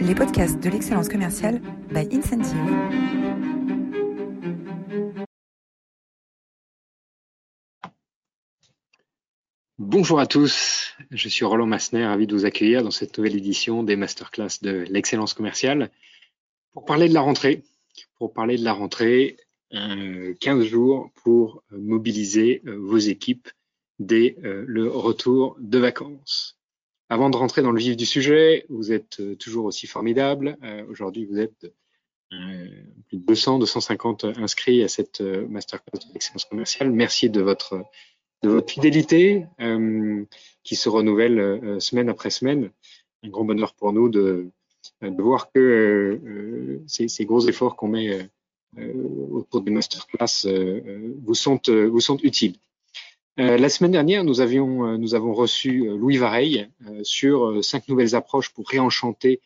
les 0.00 0.14
podcasts 0.14 0.58
de 0.58 0.70
l'excellence 0.70 1.08
commerciale 1.08 1.60
by 1.90 2.08
Incentive. 2.10 2.56
Bonjour 9.78 10.20
à 10.20 10.26
tous, 10.26 10.94
je 11.10 11.28
suis 11.28 11.44
Roland 11.44 11.66
Massner, 11.66 12.06
ravi 12.06 12.26
de 12.26 12.34
vous 12.34 12.46
accueillir 12.46 12.82
dans 12.82 12.90
cette 12.90 13.16
nouvelle 13.18 13.36
édition 13.36 13.82
des 13.82 13.96
masterclass 13.96 14.62
de 14.62 14.86
l'excellence 14.88 15.34
commerciale 15.34 15.90
pour 16.72 16.84
parler 16.84 17.08
de 17.08 17.14
la 17.14 17.20
rentrée. 17.20 17.62
Pour 18.16 18.32
parler 18.32 18.56
de 18.56 18.64
la 18.64 18.72
rentrée, 18.72 19.36
15 19.70 19.78
euh, 19.78 20.62
jours 20.62 21.10
pour 21.22 21.62
mobiliser 21.70 22.62
euh, 22.66 22.76
vos 22.78 22.98
équipes 22.98 23.48
dès 23.98 24.36
euh, 24.44 24.64
le 24.66 24.88
retour 24.88 25.56
de 25.60 25.78
vacances. 25.78 26.59
Avant 27.12 27.28
de 27.28 27.36
rentrer 27.36 27.60
dans 27.60 27.72
le 27.72 27.80
vif 27.80 27.96
du 27.96 28.06
sujet, 28.06 28.64
vous 28.68 28.92
êtes 28.92 29.18
euh, 29.18 29.34
toujours 29.34 29.64
aussi 29.64 29.88
formidable. 29.88 30.56
Euh, 30.62 30.84
aujourd'hui, 30.88 31.24
vous 31.24 31.40
êtes 31.40 31.66
euh, 32.32 32.68
plus 33.08 33.18
de 33.18 33.24
200, 33.26 33.58
250 33.58 34.26
inscrits 34.36 34.84
à 34.84 34.88
cette 34.88 35.20
masterclass 35.20 35.98
d'excellence 36.12 36.44
commerciale. 36.44 36.92
Merci 36.92 37.28
de 37.28 37.42
votre 37.42 37.84
de 38.42 38.48
votre 38.48 38.72
fidélité 38.72 39.44
qui 40.62 40.74
se 40.74 40.88
renouvelle 40.88 41.78
semaine 41.78 42.08
après 42.08 42.30
semaine. 42.30 42.70
Un 43.22 43.28
grand 43.28 43.44
bonheur 43.44 43.74
pour 43.74 43.92
nous 43.92 44.08
de, 44.08 44.48
de 45.02 45.22
voir 45.22 45.52
que 45.52 46.80
ces, 46.86 47.08
ces, 47.08 47.26
gros 47.26 47.46
efforts 47.46 47.76
qu'on 47.76 47.88
met 47.88 48.30
autour 48.78 49.60
des 49.60 49.70
masterclass 49.70 50.46
vous 51.22 51.34
sont 51.34 51.60
vous 51.68 52.00
sont 52.00 52.16
utiles. 52.22 52.56
Euh, 53.40 53.56
la 53.56 53.70
semaine 53.70 53.92
dernière, 53.92 54.22
nous, 54.22 54.42
euh, 54.42 55.14
avons 55.14 55.32
reçu 55.32 55.88
euh, 55.88 55.96
Louis 55.96 56.18
Vareille 56.18 56.68
sur 57.02 57.64
cinq 57.64 57.88
nouvelles 57.88 58.14
approches 58.14 58.50
pour 58.50 58.68
réenchanter 58.68 59.40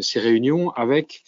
ces 0.00 0.20
réunions 0.20 0.68
avec, 0.72 1.24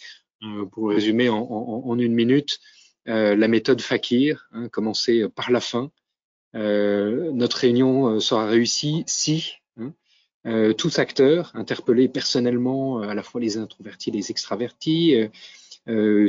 pour 0.71 0.89
résumer 0.89 1.29
en, 1.29 1.97
une 1.97 2.13
minute, 2.13 2.59
la 3.05 3.47
méthode 3.47 3.81
Fakir, 3.81 4.47
hein, 4.51 4.69
commencer 4.69 5.27
par 5.29 5.49
la 5.49 5.61
fin. 5.61 5.89
notre 6.53 7.57
réunion 7.57 8.19
sera 8.19 8.45
réussie 8.45 9.03
si 9.07 9.53
hein, 9.77 10.73
tous 10.77 10.99
acteurs 10.99 11.51
interpellés 11.55 12.07
personnellement, 12.07 12.99
à 13.01 13.15
la 13.15 13.23
fois 13.23 13.41
les 13.41 13.57
introvertis 13.57 14.11
les 14.11 14.29
extravertis, 14.29 15.15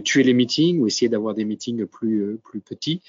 tuer 0.04 0.22
les 0.22 0.32
meetings 0.32 0.80
ou 0.80 0.86
essayer 0.86 1.10
d'avoir 1.10 1.34
des 1.34 1.44
meetings 1.44 1.84
plus, 1.84 2.38
petits, 2.64 3.02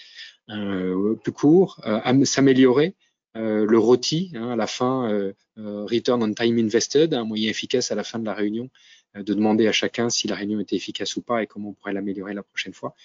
plus 0.47 1.31
court, 1.31 1.79
euh, 1.85 2.25
s'améliorer. 2.25 2.95
Euh, 3.35 3.65
le 3.65 3.79
ROTI, 3.79 4.31
hein, 4.35 4.51
à 4.51 4.55
la 4.55 4.67
fin, 4.67 5.31
Return 5.57 6.21
on 6.21 6.33
Time 6.33 6.59
Invested, 6.59 7.13
un 7.13 7.23
moyen 7.23 7.49
efficace 7.49 7.91
à 7.91 7.95
la 7.95 8.03
fin 8.03 8.19
de 8.19 8.25
la 8.25 8.33
réunion 8.33 8.69
de 9.15 9.33
demander 9.33 9.67
à 9.67 9.71
chacun 9.71 10.09
si 10.09 10.27
la 10.27 10.35
réunion 10.35 10.59
était 10.59 10.75
efficace 10.75 11.15
ou 11.17 11.21
pas 11.21 11.43
et 11.43 11.47
comment 11.47 11.69
on 11.69 11.73
pourrait 11.73 11.93
l'améliorer 11.93 12.33
la 12.33 12.41
prochaine 12.41 12.73
fois. 12.73 12.95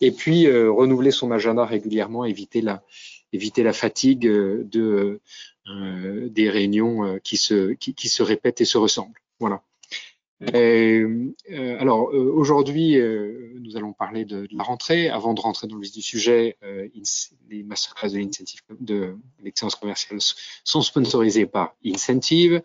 Et 0.00 0.10
puis 0.10 0.48
renouveler 0.50 1.12
son 1.12 1.30
agenda 1.30 1.64
régulièrement, 1.64 2.24
éviter 2.24 2.60
la, 2.60 2.82
éviter 3.32 3.62
la 3.62 3.72
fatigue 3.72 4.20
de, 4.20 5.20
des 5.66 6.50
réunions 6.50 7.20
qui, 7.22 7.36
se, 7.36 7.72
qui, 7.74 8.08
se 8.08 8.22
répètent 8.24 8.60
et 8.60 8.64
se 8.64 8.78
ressemblent. 8.78 9.20
Voilà. 9.38 9.62
Euh, 10.54 11.32
euh, 11.50 11.80
alors 11.80 12.10
euh, 12.10 12.32
aujourd'hui, 12.32 12.98
nous 13.60 13.76
allons 13.76 13.92
parler 13.92 14.24
de, 14.24 14.46
de, 14.46 14.56
la 14.56 14.64
rentrée. 14.64 15.08
Avant 15.08 15.34
de 15.34 15.40
rentrer 15.40 15.66
dans 15.66 15.76
le 15.76 15.82
vif 15.82 15.92
du 15.92 16.02
sujet, 16.02 16.56
les 17.48 17.62
masterclass 17.62 18.10
de 18.10 18.18
l'incentive 18.18 18.60
de 18.80 19.16
l'excellence 19.42 19.76
commerciale 19.76 20.20
sont 20.64 20.82
sponsorisés 20.82 21.46
par 21.46 21.74
Incentive. 21.84 22.62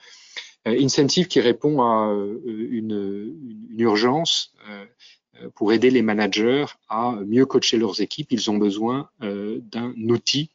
Incentive 0.66 1.28
qui 1.28 1.40
répond 1.40 1.82
à 1.82 2.14
une, 2.46 3.36
une 3.70 3.80
urgence 3.80 4.54
pour 5.56 5.72
aider 5.72 5.90
les 5.90 6.02
managers 6.02 6.66
à 6.90 7.16
mieux 7.26 7.46
coacher 7.46 7.78
leurs 7.78 8.02
équipes. 8.02 8.32
Ils 8.32 8.52
ont 8.52 8.58
besoin 8.58 9.10
d'un 9.22 9.94
outil 10.10 10.50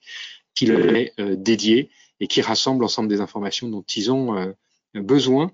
qui 0.54 0.66
leur 0.66 0.94
est 0.94 1.14
dédié 1.36 1.88
et 2.20 2.26
qui 2.26 2.42
rassemble 2.42 2.82
l'ensemble 2.82 3.08
des 3.08 3.20
informations 3.20 3.68
dont 3.68 3.84
ils 3.96 4.12
ont 4.12 4.54
besoin 4.94 5.50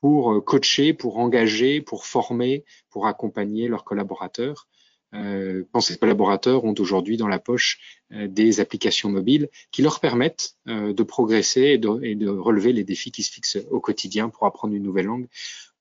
pour 0.00 0.32
euh, 0.32 0.40
coacher, 0.40 0.92
pour 0.92 1.18
engager, 1.18 1.80
pour 1.80 2.04
former, 2.04 2.64
pour 2.88 3.06
accompagner 3.06 3.68
leurs 3.68 3.84
collaborateurs. 3.84 4.68
Euh, 5.12 5.64
quand 5.72 5.80
ces 5.80 5.96
collaborateurs 5.96 6.64
ont 6.64 6.74
aujourd'hui 6.78 7.16
dans 7.16 7.26
la 7.26 7.40
poche 7.40 8.04
euh, 8.12 8.28
des 8.28 8.60
applications 8.60 9.10
mobiles 9.10 9.48
qui 9.72 9.82
leur 9.82 9.98
permettent 9.98 10.56
de 10.66 11.02
progresser 11.02 11.62
et 11.62 11.78
de, 11.78 12.28
relever 12.28 12.72
les 12.72 12.84
défis 12.84 13.10
qui 13.10 13.22
se 13.22 13.32
fixent 13.32 13.58
au 13.70 13.80
quotidien 13.80 14.28
pour 14.28 14.46
apprendre 14.46 14.74
une 14.74 14.84
nouvelle 14.84 15.06
langue 15.06 15.26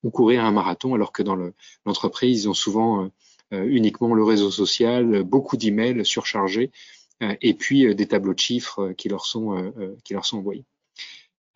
ou 0.03 0.09
courir 0.09 0.43
un 0.45 0.51
marathon, 0.51 0.95
alors 0.95 1.11
que 1.11 1.21
dans 1.21 1.37
l'entreprise, 1.85 2.43
ils 2.43 2.49
ont 2.49 2.53
souvent 2.53 3.11
uniquement 3.51 4.13
le 4.13 4.23
réseau 4.23 4.49
social, 4.49 5.23
beaucoup 5.23 5.57
d'emails 5.57 6.05
surchargés 6.05 6.71
et 7.19 7.53
puis 7.53 7.93
des 7.93 8.07
tableaux 8.07 8.33
de 8.33 8.39
chiffres 8.39 8.93
qui 8.93 9.09
leur 9.09 9.25
sont 9.25 9.73
envoyés. 10.31 10.65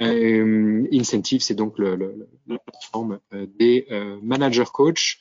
Euh, 0.02 0.88
Incentive, 0.92 1.42
c'est 1.42 1.54
donc 1.54 1.78
le, 1.78 1.96
le, 1.96 2.28
la 2.48 2.58
plateforme 2.60 3.20
euh, 3.34 3.46
des 3.60 3.86
euh, 3.92 4.18
managers 4.22 4.72
coach 4.74 5.20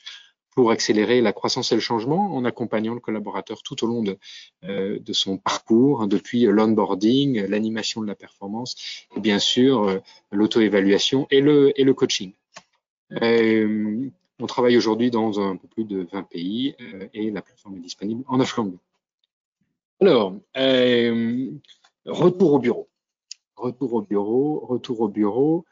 pour 0.51 0.71
accélérer 0.71 1.21
la 1.21 1.33
croissance 1.33 1.71
et 1.71 1.75
le 1.75 1.81
changement 1.81 2.35
en 2.35 2.45
accompagnant 2.45 2.93
le 2.93 2.99
collaborateur 2.99 3.63
tout 3.63 3.83
au 3.83 3.87
long 3.87 4.03
de, 4.03 4.17
euh, 4.65 4.99
de 4.99 5.13
son 5.13 5.37
parcours, 5.37 6.01
hein, 6.01 6.07
depuis 6.07 6.43
l'onboarding, 6.43 7.45
l'animation 7.47 8.01
de 8.01 8.07
la 8.07 8.15
performance 8.15 8.75
et 9.15 9.19
bien 9.19 9.39
sûr 9.39 9.99
l'auto-évaluation 10.31 11.27
et 11.31 11.41
le, 11.41 11.79
et 11.79 11.83
le 11.83 11.93
coaching. 11.95 12.33
Euh, 13.21 14.09
on 14.39 14.45
travaille 14.45 14.77
aujourd'hui 14.77 15.09
dans 15.09 15.39
un 15.39 15.55
peu 15.55 15.67
plus 15.67 15.85
de 15.85 16.07
20 16.11 16.23
pays 16.23 16.75
et 17.13 17.31
la 17.31 17.41
plateforme 17.41 17.77
est 17.77 17.81
disponible 17.81 18.23
en 18.27 18.37
9 18.37 18.57
langues. 18.57 18.77
Alors, 20.01 20.35
retour 22.05 22.53
au 22.53 22.59
bureau 22.59 22.89
retour 23.63 23.93
au 23.93 24.01
bureau, 24.01 24.59
retour 24.59 25.01
au 25.01 25.07
bureau. 25.07 25.65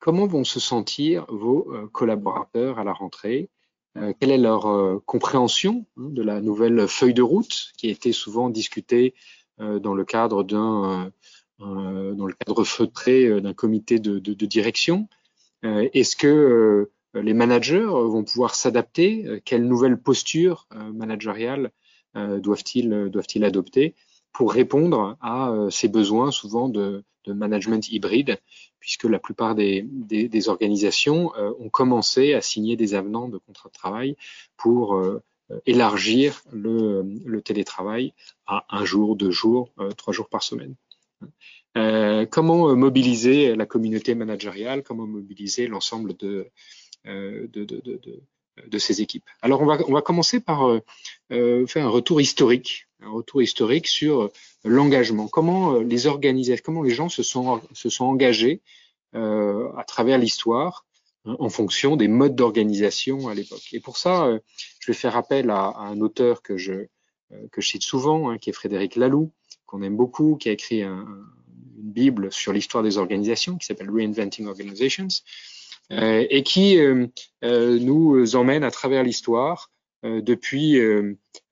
Comment 0.00 0.26
vont 0.26 0.44
se 0.44 0.60
sentir 0.60 1.24
vos 1.28 1.72
euh, 1.72 1.86
collaborateurs 1.92 2.78
à 2.78 2.84
la 2.84 2.92
rentrée? 2.92 3.48
Euh, 3.96 4.12
Quelle 4.18 4.30
est 4.30 4.38
leur 4.38 4.66
euh, 4.66 4.98
compréhension 5.06 5.86
hein, 5.96 6.08
de 6.10 6.22
la 6.22 6.40
nouvelle 6.40 6.88
feuille 6.88 7.14
de 7.14 7.22
route 7.22 7.72
qui 7.76 7.88
a 7.88 7.90
été 7.90 8.12
souvent 8.12 8.50
discutée 8.50 9.14
dans 9.60 9.92
le 9.92 10.04
cadre 10.04 10.44
d'un 10.44 11.10
dans 11.58 12.26
le 12.26 12.34
cadre 12.34 12.62
feutré 12.62 13.40
d'un 13.40 13.54
comité 13.54 13.98
de, 13.98 14.20
de, 14.20 14.46
direction? 14.46 15.08
Est-ce 15.64 16.14
que 16.14 16.88
les 17.12 17.34
managers 17.34 17.90
vont 18.14 18.22
pouvoir 18.22 18.54
s'adapter? 18.54 19.42
Quelle 19.44 19.66
nouvelle 19.66 20.00
posture 20.00 20.68
managériale 20.94 21.72
doivent-ils 22.14 23.08
doivent-ils 23.10 23.44
adopter 23.44 23.96
pour 24.32 24.52
répondre 24.52 25.16
à 25.20 25.52
ces 25.70 25.88
besoins 25.88 26.30
souvent 26.30 26.68
de, 26.68 27.02
de 27.28 27.34
management 27.34 27.88
hybride, 27.90 28.38
puisque 28.80 29.04
la 29.04 29.18
plupart 29.18 29.54
des, 29.54 30.48
organisations 30.48 31.34
euh, 31.36 31.52
ont 31.60 31.68
commencé 31.68 32.34
à 32.34 32.40
signer 32.40 32.76
des 32.76 32.94
avenants 32.94 33.28
de 33.28 33.38
contrat 33.38 33.68
de 33.68 33.74
travail 33.74 34.16
pour 34.56 34.96
euh, 34.96 35.22
élargir 35.66 36.42
le, 36.52 37.40
télétravail 37.44 38.14
à 38.46 38.64
un 38.70 38.84
jour, 38.84 39.14
deux 39.16 39.30
jours, 39.30 39.70
euh, 39.78 39.90
trois 39.90 40.12
jours 40.12 40.28
par 40.28 40.42
semaine. 40.42 40.74
comment 42.30 42.74
mobiliser 42.74 43.54
la 43.54 43.66
communauté 43.66 44.14
managériale, 44.14 44.82
comment 44.82 45.06
mobiliser 45.06 45.68
l'ensemble 45.68 46.16
de 46.16 46.50
de 48.66 48.78
ces 48.78 49.00
équipes. 49.00 49.24
Alors 49.42 49.60
on 49.60 49.66
va, 49.66 49.78
on 49.86 49.92
va 49.92 50.02
commencer 50.02 50.40
par 50.40 50.66
euh, 50.66 51.66
faire 51.66 51.86
un 51.86 51.90
retour 51.90 52.20
historique, 52.20 52.88
un 53.02 53.10
retour 53.10 53.42
historique 53.42 53.86
sur 53.86 54.30
l'engagement. 54.64 55.28
Comment 55.28 55.74
euh, 55.74 55.82
les 55.82 56.06
organisations, 56.06 56.62
comment 56.64 56.82
les 56.82 56.94
gens 56.94 57.08
se 57.08 57.22
sont, 57.22 57.60
se 57.72 57.88
sont 57.88 58.04
engagés 58.04 58.60
euh, 59.14 59.68
à 59.76 59.84
travers 59.84 60.18
l'histoire 60.18 60.84
en 61.24 61.48
fonction 61.50 61.96
des 61.96 62.08
modes 62.08 62.36
d'organisation 62.36 63.28
à 63.28 63.34
l'époque. 63.34 63.68
Et 63.72 63.80
pour 63.80 63.98
ça, 63.98 64.26
euh, 64.26 64.38
je 64.80 64.90
vais 64.90 64.96
faire 64.96 65.16
appel 65.16 65.50
à, 65.50 65.76
un 65.76 66.00
auteur 66.00 66.42
que 66.42 66.56
je, 66.56 66.86
que 67.52 67.60
je 67.60 67.68
cite 67.68 67.82
souvent, 67.82 68.30
hein, 68.30 68.38
qui 68.38 68.50
est 68.50 68.54
Frédéric 68.54 68.96
Laloux, 68.96 69.30
qu'on 69.66 69.82
aime 69.82 69.96
beaucoup, 69.96 70.36
qui 70.36 70.48
a 70.48 70.52
écrit 70.52 70.82
un, 70.82 71.06
une 71.78 71.90
bible 71.90 72.32
sur 72.32 72.52
l'histoire 72.52 72.82
des 72.82 72.98
organisations 72.98 73.56
qui 73.56 73.66
s'appelle 73.66 73.90
Reinventing 73.90 74.46
Organizations, 74.46 75.08
euh, 75.08 75.57
et 75.90 76.42
qui 76.42 76.78
euh, 76.78 77.06
nous 77.42 78.36
emmène 78.36 78.64
à 78.64 78.70
travers 78.70 79.02
l'histoire 79.02 79.70
depuis 80.02 80.80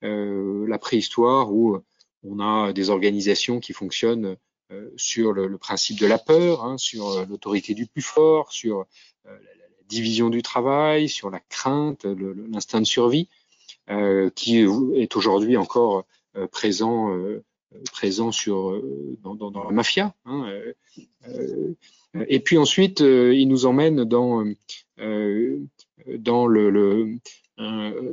la 0.03 0.79
préhistoire 0.79 1.53
où 1.53 1.79
on 2.23 2.41
a 2.41 2.73
des 2.73 2.91
organisations 2.91 3.61
qui 3.61 3.73
fonctionnent 3.73 4.37
euh, 4.73 4.91
sur 4.97 5.33
le, 5.33 5.57
principe 5.59 6.01
de 6.01 6.07
la 6.07 6.19
peur, 6.19 6.65
hein, 6.65 6.77
sur 6.77 7.09
euh, 7.11 7.25
l'autorité 7.27 7.73
du 7.73 7.87
plus 7.87 8.03
fort, 8.03 8.51
sur 8.51 8.81
euh, 8.81 8.85
la, 9.25 9.65
division 9.89 10.29
du 10.29 10.43
travail, 10.43 11.09
sur 11.09 11.31
la 11.31 11.39
crainte, 11.39 12.05
l'instinct 12.05 12.81
de 12.81 12.87
survie, 12.87 13.29
qui 14.35 14.59
est 14.59 15.17
aujourd'hui 15.17 15.57
encore 15.57 16.05
présent 16.51 17.17
présent 17.93 18.33
sur 18.33 18.83
dans, 19.23 19.35
dans, 19.35 19.65
la 19.65 19.71
mafia. 19.71 20.15
Hein, 20.25 20.51
euh, 21.29 21.75
et 22.29 22.41
puis 22.41 22.59
ensuite, 22.59 23.01
il 23.01 23.47
nous 23.49 23.67
emmène 23.67 24.05
dans 24.05 24.45
dans 24.99 26.47
le, 26.47 26.71
le 26.71 27.19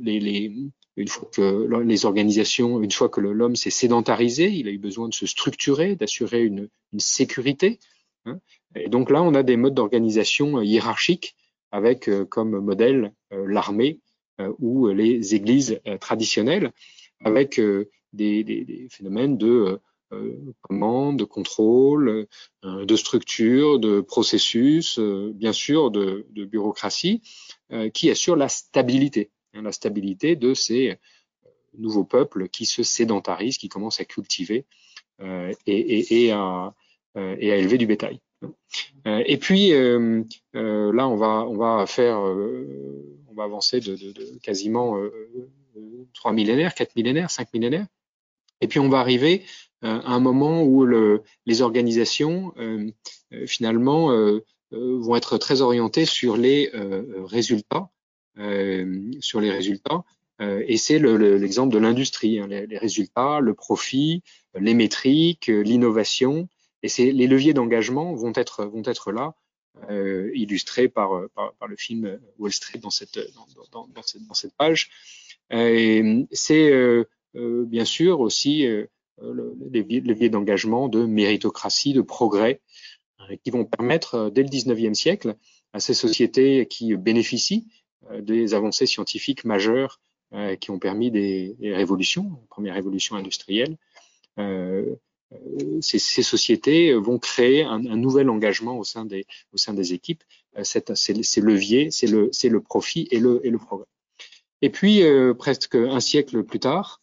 les, 0.02 0.20
les, 0.20 0.56
une 0.98 1.08
fois 1.08 1.30
que 1.32 1.82
les 1.84 2.06
organisations, 2.06 2.82
une 2.82 2.92
fois 2.92 3.10
que 3.10 3.22
l'homme 3.22 3.56
s'est 3.56 3.70
sédentarisé, 3.70 4.50
il 4.50 4.68
a 4.68 4.72
eu 4.72 4.78
besoin 4.78 5.10
de 5.10 5.14
se 5.14 5.26
structurer, 5.26 5.96
d'assurer 5.96 6.44
une, 6.44 6.70
une, 6.92 7.00
sécurité. 7.00 7.80
Hein. 8.26 8.40
Et 8.76 8.90
donc 8.90 9.10
là, 9.10 9.22
on 9.22 9.34
a 9.36 9.44
des 9.44 9.58
modes 9.58 9.76
d'organisation 9.76 10.62
hiérarchiques 10.62 11.36
avec 11.72 12.10
comme 12.30 12.60
modèle 12.60 13.14
l'armée 13.32 14.00
ou 14.60 14.88
les 14.90 15.36
églises 15.36 15.80
traditionnelles, 16.00 16.72
avec 17.24 17.60
des, 18.14 18.88
phénomènes 18.90 19.38
de 19.38 19.80
euh, 20.14 20.54
commande, 20.62 21.18
de 21.18 21.24
contrôle, 21.24 22.28
euh, 22.66 22.86
de 22.86 22.96
structure, 22.96 23.80
de 23.80 24.02
processus, 24.02 25.00
euh, 25.00 25.32
bien 25.34 25.54
sûr 25.54 25.92
de, 25.92 26.26
bureaucratie, 26.46 27.22
qui 27.94 28.12
assure 28.12 28.36
la 28.36 28.50
stabilité, 28.50 29.32
hein, 29.54 29.64
la 29.64 29.72
stabilité 29.72 30.36
de 30.36 30.54
ces 30.54 30.98
nouveaux 31.76 32.04
peuples 32.04 32.50
qui 32.50 32.68
se 32.68 32.84
sédentarisent, 32.84 33.58
qui 33.58 33.68
commencent 33.68 34.00
à 34.00 34.06
cultiver 34.06 34.66
et, 35.66 36.32
à, 36.32 36.76
élever 37.16 37.80
du 37.80 37.88
bétail. 37.88 38.20
et 39.06 39.38
puis 39.38 39.72
là, 39.72 41.08
on 41.08 41.16
va, 41.16 41.48
on 41.48 41.58
va 41.58 41.86
faire, 41.88 42.20
on 42.20 43.34
va 43.34 43.44
avancer 43.44 43.80
de, 43.80 43.96
de 43.96 44.38
quasiment 44.44 45.02
trois 46.14 46.34
millénaires, 46.34 46.76
quatre 46.76 46.96
millénaires, 46.96 47.32
cinq 47.32 47.52
millénaires, 47.56 47.88
et 48.62 48.68
puis 48.68 48.80
on 48.80 48.90
va 48.90 49.00
arriver 49.00 49.44
euh, 49.84 50.00
à 50.02 50.14
un 50.14 50.20
moment 50.20 50.64
où 50.64 50.86
le, 50.86 51.24
les 51.46 51.62
organisations 51.62 52.54
euh, 52.58 52.90
euh, 53.34 53.46
finalement 53.46 54.12
vont 54.72 55.16
être 55.16 55.38
très 55.38 55.62
orientées 55.62 56.06
sur 56.06 56.36
les 56.36 56.72
résultats, 57.26 57.92
sur 59.20 59.40
les 59.40 59.52
résultats. 59.52 60.04
et 60.40 60.78
c'est 60.78 60.98
l'exemple 60.98 61.72
de 61.72 61.78
l'industrie, 61.78 62.40
hein, 62.40 62.48
les, 62.48 62.78
résultats, 62.80 63.40
le 63.40 63.54
profit, 63.54 64.24
les 64.60 64.74
métriques, 64.74 65.46
l'innovation. 65.46 66.50
Et 66.82 67.12
les 67.12 67.28
leviers 67.28 67.54
d'engagement 67.54 68.16
vont 68.16 68.34
être 68.36 69.12
là, 69.12 69.36
illustrés 70.34 70.90
par, 70.90 71.22
le 71.22 71.76
film 71.76 72.20
Wall 72.40 72.52
Street 72.52 72.80
dans 72.80 72.90
cette, 72.90 73.20
page. 74.58 74.90
c'est 76.32 77.06
bien 77.36 77.86
sûr 77.86 78.20
aussi 78.20 78.66
euh, 79.22 79.56
les 79.72 79.84
leviers 79.84 80.30
d'engagement, 80.30 80.90
de 80.90 81.06
méritocratie, 81.06 81.94
de 81.94 82.02
progrès, 82.02 82.62
euh, 83.22 83.36
qui 83.44 83.52
vont 83.52 83.66
permettre, 83.66 84.16
euh, 84.16 84.30
dès 84.30 84.42
le 84.44 84.50
19e 84.50 84.94
siècle, 84.94 85.36
à 85.72 85.80
ces 85.80 85.94
sociétés 85.94 86.68
qui 86.68 86.96
bénéficient 86.96 87.68
des 88.20 88.54
avancées 88.54 88.86
scientifiques 88.86 89.44
majeures 89.46 90.02
qui 90.60 90.72
ont 90.72 90.78
permis 90.78 91.10
des, 91.10 91.56
révolutions, 91.62 92.44
première 92.50 92.76
révolution 92.76 93.16
industrielle, 93.16 93.78
ces, 95.82 96.00
sociétés 96.00 96.94
vont 96.94 97.18
créer 97.18 97.64
un, 97.64 97.80
nouvel 97.80 98.30
engagement 98.30 98.78
au 98.78 98.84
sein 98.84 99.06
des, 99.06 99.26
au 99.52 99.58
sein 99.58 99.74
des 99.74 99.94
équipes. 99.94 100.24
ces 100.62 101.42
leviers, 101.42 101.90
c'est 101.90 102.08
le, 102.08 102.30
le 102.44 102.62
profit 102.62 103.08
et 103.10 103.20
le, 103.20 103.42
et 103.44 103.50
le 103.50 103.58
progrès. 103.58 103.88
Et 104.62 104.70
puis, 104.70 105.02
presque 105.40 105.74
un 105.74 106.00
siècle 106.00 106.44
plus 106.44 106.60
tard, 106.60 107.03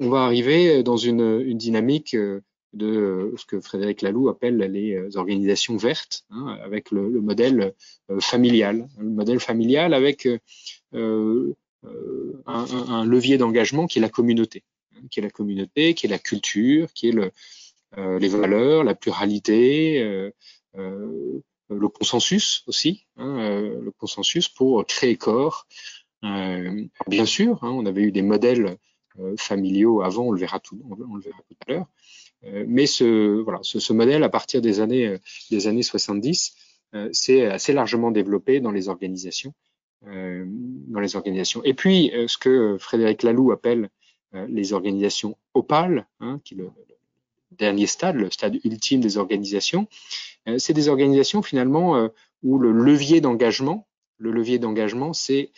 on 0.00 0.08
va 0.08 0.24
arriver 0.24 0.82
dans 0.82 0.96
une, 0.96 1.56
dynamique 1.56 2.14
euh, 2.14 2.40
de 2.72 3.32
ce 3.36 3.44
que 3.46 3.60
Frédéric 3.60 4.02
Laloux 4.02 4.28
appelle 4.28 4.56
les 4.58 4.94
euh, 4.94 5.10
organisations 5.14 5.76
vertes, 5.76 6.24
hein, 6.30 6.58
avec 6.62 6.90
le, 6.90 7.20
modèle 7.20 7.74
familial, 8.20 8.88
le 8.98 9.10
modèle 9.10 9.40
familial 9.40 9.94
avec 9.94 10.28
un, 10.92 11.54
levier 13.04 13.38
d'engagement 13.38 13.86
qui 13.86 13.98
est 13.98 14.02
la 14.02 14.08
communauté, 14.08 14.64
hein, 14.94 15.02
qui 15.10 15.20
est 15.20 15.22
la 15.22 15.30
communauté, 15.30 15.94
qui 15.94 16.06
est 16.06 16.10
la 16.10 16.18
culture, 16.18 16.92
qui 16.92 17.08
est 17.08 17.12
le, 17.12 17.30
les 18.18 18.28
valeurs, 18.28 18.82
la 18.82 18.96
pluralité, 18.96 20.32
le 20.74 21.88
consensus 21.88 22.64
aussi, 22.66 23.06
hein, 23.16 23.60
le 23.60 23.92
consensus 23.92 24.48
pour 24.48 24.84
créer 24.84 25.16
corps. 25.16 25.66
bien 26.22 27.26
sûr, 27.26 27.58
on 27.62 27.86
avait 27.86 28.02
eu 28.02 28.12
des 28.12 28.22
modèles 28.22 28.66
euh, 28.66 28.76
familiaux 29.36 30.02
avant, 30.02 30.24
on 30.24 30.32
le 30.32 30.38
verra 30.38 30.58
tout, 30.60 30.80
on, 30.88 31.14
le 31.14 31.22
verra 31.22 31.38
tout 31.48 31.56
à 31.66 31.72
l'heure. 31.72 31.86
Euh, 32.44 32.64
mais 32.66 32.86
ce, 32.86 33.40
voilà, 33.40 33.60
ce, 33.62 33.78
ce, 33.78 33.92
modèle, 33.92 34.22
à 34.22 34.28
partir 34.28 34.60
des 34.60 34.80
années, 34.80 35.06
euh, 35.06 35.18
des 35.50 35.66
années 35.66 35.82
70, 35.82 36.54
c'est 37.10 37.46
assez 37.46 37.72
largement 37.72 38.12
développé 38.12 38.60
dans 38.60 38.70
les 38.70 38.88
organisations. 38.88 39.52
dans 40.02 41.00
les 41.00 41.16
organisations. 41.16 41.60
Et 41.64 41.74
puis, 41.74 42.12
ce 42.28 42.38
que 42.38 42.76
Frédéric 42.78 43.24
Laloux 43.24 43.50
appelle 43.50 43.88
les 44.32 44.72
organisations 44.72 45.36
opales, 45.54 46.06
hein, 46.20 46.40
qui 46.44 46.54
est 46.54 46.58
le, 46.58 46.70
dernier 47.50 47.88
stade, 47.88 48.14
le 48.14 48.30
stade 48.30 48.60
ultime 48.62 49.00
des 49.00 49.18
organisations, 49.18 49.88
c'est 50.56 50.72
des 50.72 50.88
organisations 50.88 51.42
finalement 51.42 52.08
où 52.44 52.58
le 52.60 52.70
levier 52.70 53.20
d'engagement, 53.20 53.88
le 54.18 54.30
levier 54.30 54.60
d'engagement, 54.60 55.12
c'est 55.12 55.50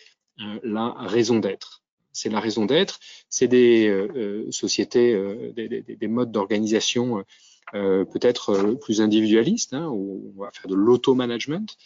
la 0.62 0.94
raison 0.96 1.38
d'être 1.38 1.82
c'est 2.16 2.30
la 2.30 2.40
raison 2.40 2.64
d'être. 2.64 2.98
C'est 3.28 3.48
des 3.48 3.88
euh, 3.88 4.08
euh, 4.16 4.50
sociétés, 4.50 5.12
euh, 5.14 5.52
des, 5.52 6.08
modes 6.08 6.32
d'organisation 6.32 7.24
peut-être 7.72 8.76
plus 8.80 9.00
individualistes, 9.00 9.74
hein, 9.74 9.88
où 9.88 10.32
on 10.36 10.42
va 10.42 10.50
faire 10.52 10.68
de 10.68 10.76
l'auto-management. 10.76 11.76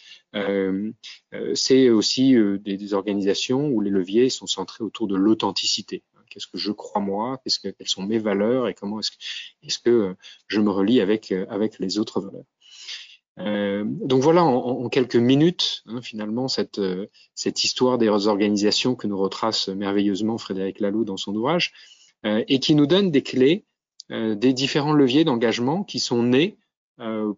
c'est 1.55 1.89
aussi 1.89 2.35
des, 2.59 2.93
organisations 2.93 3.67
où 3.67 3.81
les 3.81 3.89
leviers 3.89 4.29
sont 4.29 4.45
centrés 4.45 4.83
autour 4.83 5.07
de 5.07 5.15
l'authenticité. 5.15 6.03
Qu'est-ce 6.29 6.47
que 6.47 6.59
je 6.59 6.71
crois 6.71 7.01
moi? 7.01 7.41
Qu'est-ce 7.43 7.59
que, 7.59 7.69
Quelles 7.69 7.89
sont 7.89 8.03
mes 8.03 8.19
valeurs? 8.19 8.67
Et 8.67 8.75
comment 8.75 8.99
est-ce 8.99 9.11
que, 9.11 9.17
est 9.63 9.83
que 9.83 10.15
je 10.47 10.61
me 10.61 10.69
relie 10.69 11.01
avec, 11.01 11.31
avec 11.31 11.79
les 11.79 11.97
autres 11.97 12.21
valeurs? 12.21 12.45
Euh, 13.39 13.83
donc 13.85 14.21
voilà, 14.21 14.43
en, 14.43 14.89
quelques 14.89 15.15
minutes, 15.15 15.83
hein, 15.87 16.01
finalement, 16.01 16.47
cette, 16.47 16.79
euh, 16.79 17.07
cette 17.33 17.63
histoire 17.63 17.97
des 17.97 18.09
organisations 18.09 18.95
que 18.95 19.07
nous 19.07 19.17
retrace 19.17 19.69
merveilleusement 19.69 20.37
Frédéric 20.37 20.79
Laloux 20.79 21.05
dans 21.05 21.17
son 21.17 21.35
ouvrage, 21.35 21.73
euh, 22.25 22.43
et 22.47 22.59
qui 22.59 22.75
nous 22.75 22.87
donne 22.87 23.11
des 23.11 23.23
clés 23.23 23.65
des 24.09 24.51
différents 24.51 24.91
leviers 24.91 25.23
d'engagement 25.23 25.85
qui 25.85 26.01
sont 26.01 26.21
nés 26.21 26.57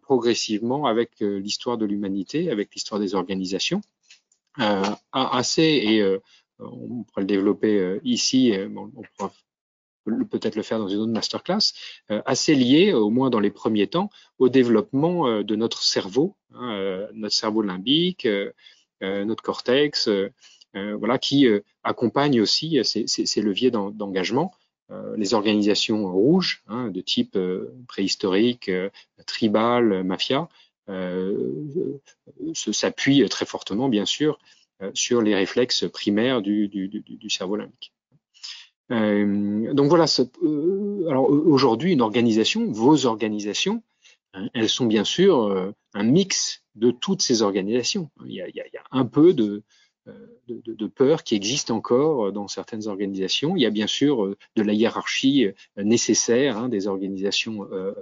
progressivement 0.01 0.87
avec 0.87 1.19
l'histoire 1.19 1.77
de 1.77 1.85
l'humanité, 1.85 2.49
avec 2.49 2.73
l'histoire 2.73 2.99
des 2.99 3.13
organisations. 3.13 3.81
assez, 5.11 5.61
et 5.61 6.03
on 6.57 7.03
pourrait 7.03 7.21
le 7.21 7.25
développer 7.27 7.99
ici, 8.03 8.53
on 8.75 8.89
pourra 9.15 9.31
peut-être 10.29 10.55
le 10.55 10.63
faire 10.63 10.79
dans 10.79 10.87
une 10.87 10.99
autre 10.99 11.11
masterclass, 11.11 11.73
euh, 12.11 12.21
assez 12.25 12.55
lié, 12.55 12.93
au 12.93 13.09
moins 13.09 13.29
dans 13.29 13.39
les 13.39 13.51
premiers 13.51 13.87
temps, 13.87 14.09
au 14.39 14.49
développement 14.49 15.27
euh, 15.27 15.43
de 15.43 15.55
notre 15.55 15.83
cerveau, 15.83 16.35
hein, 16.53 16.73
euh, 16.73 17.07
notre 17.13 17.35
cerveau 17.35 17.61
limbique, 17.61 18.27
notre 19.01 19.43
cortex, 19.43 20.09
voilà, 20.73 21.17
qui 21.17 21.45
accompagne 21.83 22.39
aussi 22.39 22.79
ces, 22.85 23.05
ces, 23.05 23.25
ces 23.25 23.41
leviers 23.41 23.69
d'engagement. 23.69 24.53
les 25.17 25.33
organisations 25.33 26.09
rouges, 26.09 26.63
hein, 26.67 26.89
de 26.89 27.01
type 27.01 27.37
préhistorique, 27.89 28.71
tribal, 29.25 30.05
mafia, 30.05 30.47
s'appuient 32.53 33.27
très 33.27 33.45
fortement, 33.45 33.89
bien 33.89 34.05
sûr, 34.05 34.39
sur 34.93 35.21
les 35.21 35.35
réflexes 35.35 35.83
primaires 35.91 36.41
du, 36.41 36.69
du, 36.69 36.87
du, 36.87 37.01
du 37.01 37.29
cerveau 37.29 37.57
limbique. 37.57 37.91
Euh, 38.91 39.73
donc 39.73 39.89
voilà, 39.89 40.05
euh, 40.43 41.07
alors 41.09 41.29
aujourd'hui, 41.29 41.93
une 41.93 42.01
organisation, 42.01 42.71
vos 42.71 43.05
organisations, 43.05 43.81
hein, 44.33 44.49
elles 44.53 44.69
sont 44.69 44.85
bien 44.85 45.03
sûr 45.03 45.43
euh, 45.43 45.71
un 45.93 46.03
mix 46.03 46.63
de 46.75 46.91
toutes 46.91 47.21
ces 47.21 47.41
organisations. 47.41 48.09
Il 48.25 48.33
y 48.33 48.41
a, 48.41 48.47
un 48.91 49.05
peu 49.05 49.33
de, 49.33 49.63
peur 50.95 51.23
qui 51.23 51.35
existe 51.35 51.71
encore 51.71 52.31
dans 52.33 52.47
certaines 52.47 52.87
organisations. 52.87 53.55
Il 53.55 53.61
y 53.61 53.65
a 53.65 53.69
bien 53.69 53.87
sûr 53.87 54.35
de 54.55 54.61
la 54.61 54.73
hiérarchie 54.73 55.47
nécessaire 55.77 56.57
hein, 56.57 56.67
des 56.67 56.87
organisations 56.87 57.67
euh, 57.71 57.93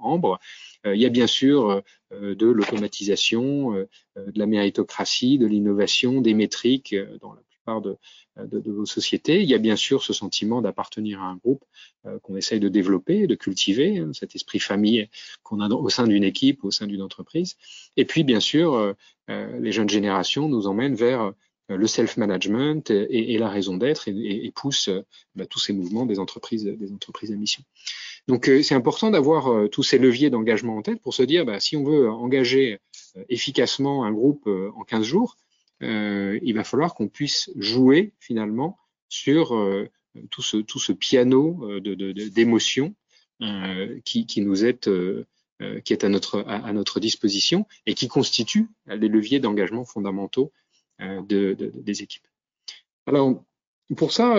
ambres. 0.00 0.38
Il 0.84 1.00
y 1.00 1.06
a 1.06 1.10
bien 1.10 1.26
sûr 1.26 1.82
de 2.12 2.46
l'automatisation, 2.46 3.72
de 3.72 4.38
la 4.38 4.46
méritocratie, 4.46 5.36
de 5.36 5.46
l'innovation, 5.46 6.20
des 6.20 6.32
métriques 6.32 6.94
dans 7.20 7.32
la 7.32 7.42
de, 7.74 7.98
de, 8.36 8.72
vos 8.72 8.86
sociétés. 8.86 9.42
Il 9.42 9.48
y 9.48 9.54
a 9.54 9.58
bien 9.58 9.76
sûr 9.76 10.02
ce 10.02 10.12
sentiment 10.12 10.62
d'appartenir 10.62 11.22
à 11.22 11.26
un 11.26 11.36
groupe 11.36 11.64
euh, 12.06 12.18
qu'on 12.20 12.36
essaye 12.36 12.60
de 12.60 12.68
développer, 12.68 13.26
de 13.26 13.34
cultiver, 13.34 13.98
hein, 13.98 14.10
cet 14.12 14.34
esprit 14.34 14.60
famille 14.60 15.08
qu'on 15.42 15.60
a 15.60 15.68
au 15.68 15.88
sein 15.88 16.06
d'une 16.06 16.24
équipe, 16.24 16.64
au 16.64 16.70
sein 16.70 16.86
d'une 16.86 17.02
entreprise. 17.02 17.56
Et 17.96 18.04
puis, 18.04 18.24
bien 18.24 18.40
sûr, 18.40 18.74
euh, 18.74 18.92
euh, 19.30 19.58
les 19.60 19.72
jeunes 19.72 19.88
générations 19.88 20.48
nous 20.48 20.66
emmènent 20.66 20.94
vers 20.94 21.32
le 21.68 21.88
self-management 21.88 22.92
et, 22.92 23.36
la 23.38 23.48
raison 23.48 23.76
d'être 23.76 24.06
et, 24.06 24.46
et, 24.46 24.52
poussent 24.52 24.88
bah, 25.34 25.46
tous 25.46 25.58
ces 25.58 25.72
mouvements 25.72 26.06
des 26.06 26.20
entreprises, 26.20 26.64
des 26.64 26.92
entreprises 26.92 27.32
à 27.32 27.34
mission. 27.34 27.64
Donc, 28.28 28.48
c'est 28.62 28.76
important 28.76 29.10
d'avoir 29.10 29.68
tous 29.70 29.82
ces 29.82 29.98
leviers 29.98 30.30
d'engagement 30.30 30.76
en 30.76 30.82
tête 30.82 31.02
pour 31.02 31.12
se 31.12 31.24
dire, 31.24 31.44
bah, 31.44 31.58
si 31.58 31.76
on 31.76 31.82
veut 31.82 32.08
engager 32.08 32.78
efficacement 33.28 34.04
un 34.04 34.12
groupe 34.12 34.46
en 34.46 34.84
15 34.84 35.02
jours, 35.02 35.36
il 35.80 36.52
va 36.54 36.64
falloir 36.64 36.94
qu'on 36.94 37.08
puisse 37.08 37.50
jouer 37.56 38.12
finalement 38.18 38.78
sur 39.08 39.48
tout 40.30 40.42
ce, 40.42 40.56
tout 40.56 40.78
ce 40.78 40.92
piano 40.92 41.80
d'émotions 41.80 42.94
qui, 44.04 44.26
qui, 44.26 44.40
nous 44.40 44.64
est 44.64 44.88
qui 45.84 45.92
est 45.92 46.04
à 46.04 46.08
notre, 46.08 46.44
à, 46.46 46.72
notre 46.72 47.00
disposition 47.00 47.66
et 47.86 47.94
qui 47.94 48.08
constitue 48.08 48.68
les 48.86 49.08
leviers 49.08 49.40
d'engagement 49.40 49.84
fondamentaux 49.84 50.52
de, 51.00 51.54
des 51.58 52.02
équipes. 52.02 52.26
Alors, 53.06 53.44
pour 53.96 54.12
ça, 54.12 54.34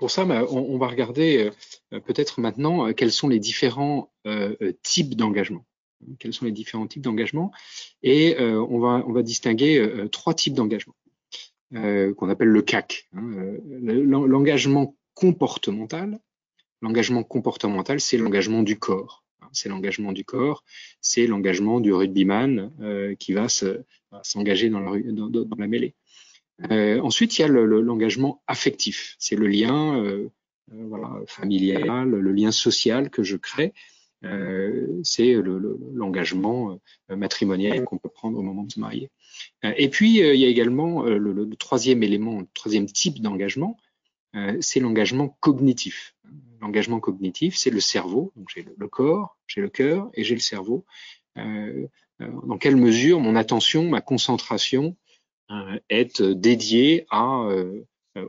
pour 0.00 0.10
ça, 0.10 0.24
bah, 0.24 0.46
on, 0.48 0.78
va 0.78 0.88
regarder 0.88 1.50
euh, 1.92 2.00
peut-être 2.00 2.40
maintenant 2.40 2.88
euh, 2.88 2.92
quels 2.94 3.12
sont 3.12 3.28
les 3.28 3.38
différents 3.38 4.10
euh, 4.26 4.56
types 4.82 5.14
d'engagement. 5.14 5.66
Quels 6.18 6.32
sont 6.32 6.44
les 6.44 6.52
différents 6.52 6.86
types 6.86 7.02
d'engagement 7.02 7.52
Et 8.02 8.36
on, 8.38 8.78
va, 8.78 9.04
on 9.06 9.12
va 9.12 9.22
distinguer 9.22 10.06
trois 10.10 10.34
types 10.34 10.54
d'engagement 10.54 10.94
qu'on 11.72 12.28
appelle 12.28 12.48
le 12.48 12.62
CAC. 12.62 13.08
Hein, 13.12 13.56
l'engagement 13.82 14.96
comportemental. 15.14 16.18
L'engagement 16.82 17.22
comportemental, 17.22 18.00
c'est 18.00 18.16
l'engagement 18.16 18.62
du 18.62 18.78
corps. 18.78 19.24
Hein, 19.42 19.48
c'est 19.52 19.68
l'engagement 19.68 20.12
du 20.12 20.24
corps, 20.24 20.64
c'est 21.02 21.26
l'engagement 21.26 21.80
du 21.80 21.92
rugbyman 21.92 22.72
qui 23.18 23.34
va 23.34 23.46
s'engager 24.22 24.70
dans, 24.70 24.80
dans, 24.80 25.28
dans, 25.28 25.56
la 25.56 25.66
mêlée. 25.66 25.94
Euh, 26.70 27.00
ensuite, 27.00 27.38
il 27.38 27.42
y 27.42 27.44
a 27.44 27.48
l'engagement 27.48 28.42
affectif. 28.46 29.16
C'est 29.18 29.36
le 29.36 29.46
lien 29.46 29.96
euh, 29.98 30.28
euh, 30.72 30.86
voilà, 30.88 31.10
familial, 31.26 32.10
le 32.10 32.32
lien 32.32 32.52
social 32.52 33.10
que 33.10 33.22
je 33.22 33.36
crée. 33.36 33.72
C'est 35.02 35.34
l'engagement 35.94 36.78
matrimonial 37.08 37.84
qu'on 37.84 37.98
peut 37.98 38.08
prendre 38.08 38.38
au 38.38 38.42
moment 38.42 38.64
de 38.64 38.72
se 38.72 38.80
marier. 38.80 39.10
et 39.62 39.88
puis, 39.88 40.18
il 40.18 40.36
y 40.36 40.44
a 40.44 40.48
également 40.48 41.04
le, 41.04 41.56
troisième 41.56 42.02
élément, 42.02 42.40
le 42.40 42.46
troisième 42.52 42.86
type 42.86 43.20
d'engagement, 43.20 43.78
c'est 44.60 44.80
l'engagement 44.80 45.36
cognitif. 45.40 46.14
L'engagement 46.60 47.00
cognitif, 47.00 47.56
c'est 47.56 47.70
le 47.70 47.80
cerveau. 47.80 48.32
Donc, 48.36 48.48
j'ai 48.54 48.66
le, 48.76 48.88
corps, 48.88 49.38
j'ai 49.46 49.62
le 49.62 49.70
cœur 49.70 50.10
et 50.14 50.24
j'ai 50.24 50.34
le 50.34 50.40
cerveau. 50.40 50.84
dans 51.36 52.58
quelle 52.58 52.76
mesure 52.76 53.20
mon 53.20 53.36
attention, 53.36 53.88
ma 53.88 54.02
concentration 54.02 54.96
euh, 55.50 55.80
être 55.90 56.22
dédié 56.22 57.06
à, 57.10 57.42
euh, 57.48 57.82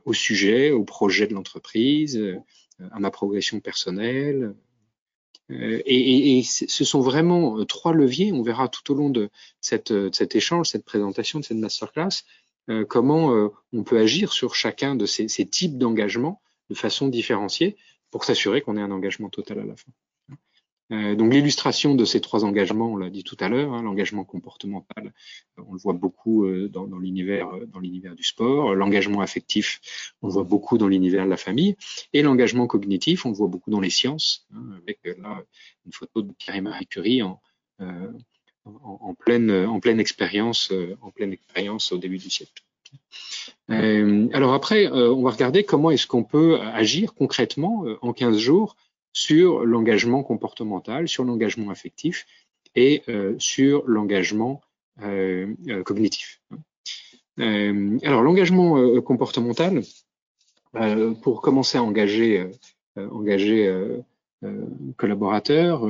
au 0.05 0.13
sujet, 0.13 0.71
au 0.71 0.83
projet 0.83 1.27
de 1.27 1.35
l'entreprise, 1.35 2.17
euh, 2.17 2.39
à 2.91 2.99
ma 2.99 3.11
progression 3.11 3.59
personnelle. 3.59 4.55
Et, 5.51 6.39
et, 6.39 6.43
ce 6.43 6.83
sont 6.83 7.01
vraiment 7.01 7.63
trois 7.65 7.93
leviers. 7.93 8.31
On 8.31 8.41
verra 8.41 8.67
tout 8.67 8.91
au 8.91 8.95
long 8.95 9.09
de, 9.09 9.29
de 9.71 10.09
cet 10.11 10.35
échange, 10.35 10.67
cette 10.67 10.85
présentation, 10.85 11.39
de 11.39 11.45
cette 11.45 11.57
masterclass, 11.57 12.23
comment 12.87 13.49
on 13.73 13.83
peut 13.83 13.99
agir 13.99 14.31
sur 14.33 14.55
chacun 14.55 14.95
de 14.95 15.05
ces, 15.05 15.27
ces 15.27 15.45
types 15.45 15.77
d'engagement 15.77 16.41
de 16.69 16.75
façon 16.75 17.07
différenciée 17.07 17.75
pour 18.11 18.23
s'assurer 18.23 18.61
qu'on 18.61 18.77
ait 18.77 18.81
un 18.81 18.91
engagement 18.91 19.29
total 19.29 19.59
à 19.59 19.65
la 19.65 19.75
fin. 19.75 19.91
Euh, 20.91 21.15
donc 21.15 21.33
l'illustration 21.33 21.95
de 21.95 22.03
ces 22.05 22.19
trois 22.19 22.43
engagements, 22.43 22.91
on 22.91 22.97
l'a 22.97 23.09
dit 23.09 23.23
tout 23.23 23.37
à 23.39 23.47
l'heure, 23.47 23.73
hein, 23.73 23.81
l'engagement 23.81 24.25
comportemental, 24.25 25.13
euh, 25.57 25.63
on 25.67 25.73
le 25.73 25.79
voit 25.79 25.93
beaucoup 25.93 26.45
euh, 26.45 26.67
dans, 26.67 26.85
dans 26.85 26.97
l'univers 26.99 27.49
du 28.15 28.23
sport, 28.23 28.75
l'engagement 28.75 29.21
affectif, 29.21 29.79
on 30.21 30.27
le 30.27 30.33
voit 30.33 30.43
beaucoup 30.43 30.77
dans 30.77 30.87
l'univers 30.87 31.25
de 31.25 31.29
la 31.29 31.37
famille, 31.37 31.75
et 32.13 32.21
l'engagement 32.21 32.67
cognitif, 32.67 33.25
on 33.25 33.29
le 33.29 33.35
voit 33.35 33.47
beaucoup 33.47 33.71
dans 33.71 33.79
les 33.79 33.89
sciences, 33.89 34.45
hein, 34.53 34.63
avec 34.81 34.99
là 35.19 35.43
une 35.85 35.93
photo 35.93 36.21
de 36.21 36.33
Pierre 36.33 36.55
et 36.55 36.61
Marie 36.61 36.87
Curie 36.87 37.21
en, 37.21 37.39
pleine 39.19 39.51
en 39.51 39.79
pleine 39.79 39.99
expérience 39.99 40.71
au 40.71 41.97
début 41.97 42.17
du 42.17 42.29
siècle. 42.29 42.63
Euh, 43.69 44.27
alors 44.33 44.53
après, 44.53 44.87
on 44.89 45.23
va 45.23 45.31
regarder 45.31 45.63
comment 45.63 45.89
est-ce 45.91 46.05
qu'on 46.05 46.23
peut 46.23 46.59
agir 46.59 47.13
concrètement 47.13 47.85
en 48.01 48.13
15 48.13 48.37
jours 48.37 48.75
sur 49.13 49.65
l'engagement 49.65 50.23
comportemental, 50.23 51.07
sur 51.07 51.23
l'engagement 51.23 51.69
affectif 51.69 52.25
et 52.75 53.03
euh, 53.09 53.35
sur 53.39 53.83
l'engagement 53.87 54.61
euh, 55.01 55.53
euh, 55.67 55.83
cognitif. 55.83 56.41
alors 57.37 58.21
l'engagement 58.21 59.01
comportemental, 59.01 59.81
pour 61.23 61.41
commencer 61.41 61.77
à 61.77 61.83
engager, 61.83 62.45
engager 62.95 63.59
collaborateurs, 64.95 65.87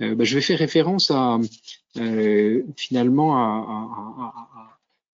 bah, 0.00 0.24
je 0.24 0.34
vais 0.34 0.40
faire 0.40 0.58
référence 0.58 1.10
à 1.10 1.38
finalement 2.76 3.28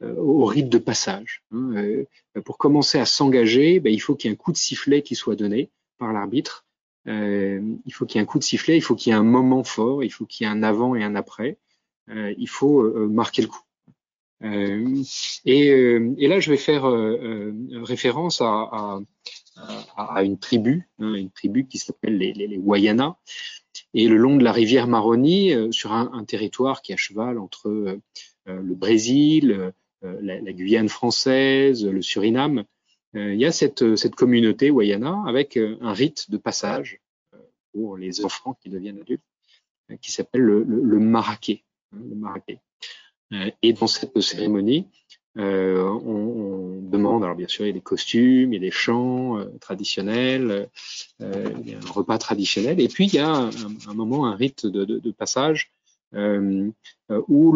au 0.01 0.45
rite 0.45 0.69
de 0.69 0.79
passage. 0.79 1.43
Hein. 1.53 2.05
pour 2.45 2.59
commencer 2.59 2.99
à 2.99 3.07
s'engager, 3.07 3.81
bah, 3.81 3.91
il 3.91 4.01
faut 4.01 4.15
qu'il 4.15 4.31
y 4.31 4.33
ait 4.33 4.37
un 4.37 4.39
coup 4.39 4.53
de 4.53 4.57
sifflet 4.57 5.03
qui 5.03 5.17
soit 5.17 5.37
donné 5.37 5.71
par 5.99 6.13
l'arbitre 6.13 6.65
il 7.07 7.93
faut 7.93 8.07
qu'il 8.07 8.19
y 8.19 8.21
ait 8.21 8.23
un 8.23 8.27
coup 8.27 8.39
de 8.39 8.45
sifflet, 8.45 8.77
il 8.77 8.81
faut 8.81 8.95
qu'il 8.95 9.11
y 9.11 9.15
ait 9.15 9.19
un 9.19 9.25
moment 9.25 9.65
fort, 9.65 10.05
il 10.05 10.11
faut 10.11 10.27
qu'il 10.27 10.47
y 10.47 10.49
ait 10.49 10.53
un 10.53 10.63
avant 10.63 10.95
et 10.95 11.03
un 11.03 11.15
après. 11.15 11.59
Euh, 12.11 12.35
il 12.37 12.49
faut 12.49 12.83
euh, 12.83 13.09
marquer 13.09 13.43
le 13.43 13.49
coup. 13.49 13.63
Et, 15.45 16.27
là, 16.29 16.41
je 16.41 16.51
vais 16.51 16.57
faire 16.57 16.85
référence 17.85 18.41
à, 18.41 18.99
une 20.25 20.39
tribu, 20.39 20.89
hein, 20.99 21.15
une 21.15 21.31
tribu 21.31 21.67
qui 21.69 21.79
s'appelle 21.79 22.19
les, 22.19 22.33
les, 22.33 22.59
Wayana, 22.59 23.17
et 23.95 24.09
le 24.09 24.17
long 24.17 24.37
de 24.37 24.43
la 24.43 24.51
rivière 24.51 24.89
Maroni, 24.89 25.53
sur 25.73 25.93
un, 25.93 26.25
territoire 26.25 26.83
qui 26.83 26.91
est 26.91 26.97
à 26.97 26.99
cheval 26.99 27.39
entre 27.39 28.01
le 28.47 28.75
Brésil, 28.75 29.73
la, 30.03 30.53
Guyane 30.53 30.89
française, 30.89 31.87
le 31.87 32.03
Suriname, 32.03 32.59
euh, 32.59 32.65
il 33.15 33.41
y 33.41 33.45
a 33.45 33.53
cette, 33.53 33.97
cette 33.97 34.15
communauté 34.15 34.71
Wayana 34.71 35.23
avec 35.27 35.57
euh, 35.57 35.77
un 35.81 35.93
rite 35.93 36.31
de 36.31 36.39
passage 36.39 37.01
euh, 37.35 37.39
pour 37.73 37.97
les 37.97 38.25
enfants 38.25 38.57
qui 38.63 38.71
deviennent 38.71 39.01
adultes 39.01 39.23
qui 40.01 40.13
s'appelle 40.13 40.41
le, 40.41 40.63
le, 40.63 40.99
maraqué. 40.99 41.65
Hein. 41.93 43.51
Et 43.63 43.73
dans 43.73 43.87
cette 43.87 44.19
cérémonie, 44.21 44.89
euh, 45.39 45.83
on, 45.83 46.81
demande, 46.83 47.25
alors 47.25 47.37
bien 47.37 47.49
sûr, 47.49 47.65
il 47.65 47.69
y 47.69 47.71
a 47.71 47.75
des 47.75 47.81
costumes, 47.81 48.53
il 48.53 48.57
y 48.57 48.59
a 48.59 48.61
des 48.61 48.71
chants 48.71 49.39
euh, 49.39 49.47
traditionnels, 49.61 50.69
euh, 51.23 51.51
il 51.65 51.71
y 51.71 51.75
a 51.75 51.79
un 51.79 51.91
repas 51.91 52.19
traditionnel, 52.19 52.81
et 52.81 52.89
puis 52.89 53.07
il 53.07 53.15
y 53.15 53.19
a 53.19 53.31
un, 53.31 53.95
moment, 53.95 54.27
un 54.27 54.37
rite 54.37 54.67
de, 54.67 55.11
passage 55.11 55.73
où 56.15 57.53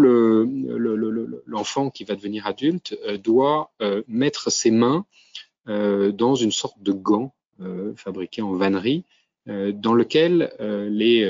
l'enfant 1.46 1.84
le, 1.84 1.90
qui 1.90 2.04
va 2.04 2.14
devenir 2.14 2.46
adulte 2.46 2.96
doit 3.22 3.70
mettre 4.08 4.50
ses 4.50 4.70
mains 4.70 5.04
euh, 5.04 5.25
dans 5.66 6.34
une 6.34 6.52
sorte 6.52 6.80
de 6.82 6.92
gant 6.92 7.34
euh, 7.60 7.94
fabriqué 7.96 8.42
en 8.42 8.52
vannerie, 8.54 9.04
euh, 9.48 9.72
dans 9.72 9.94
lequel 9.94 10.52
les 10.60 11.26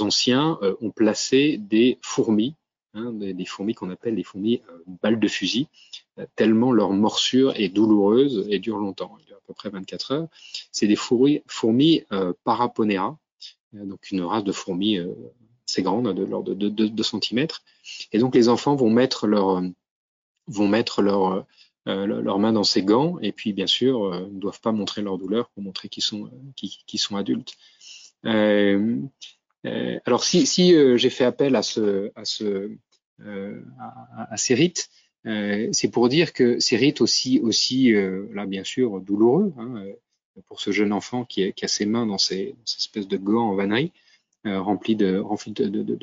anciens 0.00 0.58
ont 0.80 0.90
placé 0.90 1.58
des 1.58 1.98
fourmis, 2.02 2.54
hein, 2.94 3.12
des, 3.12 3.44
fourmis 3.44 3.74
qu'on 3.74 3.90
appelle 3.90 4.14
les 4.14 4.24
fourmis 4.24 4.62
balles 5.02 5.20
de 5.20 5.28
fusil, 5.28 5.68
tellement 6.34 6.72
leur 6.72 6.90
morsure 6.92 7.52
est 7.56 7.68
douloureuse 7.68 8.46
et 8.50 8.58
dure 8.58 8.78
longtemps, 8.78 9.16
à 9.30 9.40
peu 9.46 9.54
près 9.54 9.70
24 9.70 10.12
heures. 10.12 10.28
C'est 10.72 10.86
des 10.86 10.96
fourmis, 10.96 11.42
fourmis 11.46 12.04
Paraponera, 12.44 13.18
donc 13.72 14.10
une 14.10 14.22
race 14.22 14.44
de 14.44 14.52
fourmis 14.52 14.98
assez 15.68 15.82
grande, 15.82 16.12
de 16.12 16.24
l'ordre 16.24 16.54
de 16.54 16.68
2 16.68 17.02
cm. 17.02 17.46
Et 18.12 18.18
donc 18.18 18.34
les 18.34 18.48
enfants 18.48 18.74
vont 18.74 18.90
mettre 18.90 19.26
leur 19.26 19.62
vont 20.48 20.68
mettre 20.68 21.02
leur 21.02 21.32
euh, 21.32 21.42
leurs 21.88 22.38
mains 22.38 22.52
dans 22.52 22.64
ces 22.64 22.82
gants 22.82 23.18
et 23.20 23.32
puis 23.32 23.52
bien 23.52 23.66
sûr 23.66 24.04
euh, 24.04 24.28
ne 24.30 24.38
doivent 24.38 24.60
pas 24.60 24.72
montrer 24.72 25.02
leur 25.02 25.18
douleur 25.18 25.48
pour 25.50 25.62
montrer 25.62 25.88
qu'ils 25.88 26.02
sont, 26.02 26.30
qu'ils 26.56 27.00
sont 27.00 27.16
adultes. 27.16 27.54
Euh, 28.24 29.00
alors 30.04 30.24
si, 30.24 30.46
j'ai 30.96 31.10
fait 31.10 31.24
appel 31.24 31.56
à, 31.56 31.62
ce, 31.62 32.10
à, 32.14 32.24
ce, 32.24 32.70
à, 33.20 34.32
à 34.32 34.36
ces 34.36 34.54
rites, 34.54 34.88
c'est 35.24 35.90
pour 35.92 36.08
dire 36.08 36.32
que 36.32 36.58
ces 36.58 36.76
rites 36.76 37.00
aussi, 37.00 37.40
aussi 37.40 37.92
là 38.32 38.46
bien 38.46 38.64
sûr 38.64 39.00
douloureux 39.00 39.52
hein, 39.58 39.84
pour 40.46 40.60
ce 40.60 40.70
jeune 40.70 40.92
enfant 40.92 41.24
qui, 41.24 41.52
a 41.60 41.68
ses 41.68 41.86
mains 41.86 42.06
dans 42.06 42.18
ces, 42.18 42.54
espèces 42.64 43.08
de 43.08 43.16
gants 43.16 43.50
en 43.50 43.54
vannerie 43.56 43.92
remplis 44.44 44.96
de, 44.96 45.22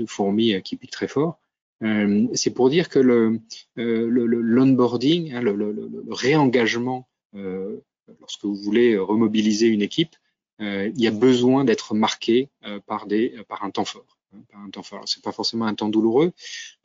fourmis 0.06 0.62
qui 0.62 0.76
piquent 0.76 0.92
très 0.92 1.08
fort. 1.08 1.40
Euh, 1.86 2.28
c'est 2.34 2.52
pour 2.52 2.70
dire 2.70 2.90
que 2.90 3.00
le, 3.00 3.40
euh, 3.78 4.08
l'onboarding, 4.10 5.34
hein, 5.34 5.42
le, 5.42 5.88
réengagement, 6.10 7.08
euh, 7.36 7.80
lorsque 8.20 8.44
vous 8.44 8.56
voulez 8.56 8.98
remobiliser 8.98 9.68
une 9.68 9.82
équipe, 9.82 10.16
il 10.60 10.94
y 10.96 11.08
a 11.08 11.12
besoin 11.12 11.66
d'être 11.66 11.96
marqué 11.96 12.50
par, 12.86 13.08
des, 13.08 13.36
par 13.50 13.66
un 13.66 13.72
temps 13.72 13.84
fort. 13.84 14.18
Hein, 14.34 14.40
par 14.50 14.62
un 14.62 14.70
temps 14.70 14.84
fort. 14.84 15.04
C'est 15.06 15.22
pas 15.22 15.34
forcément 15.34 15.66
un 15.66 15.76
temps 15.76 15.90
douloureux, 15.90 16.32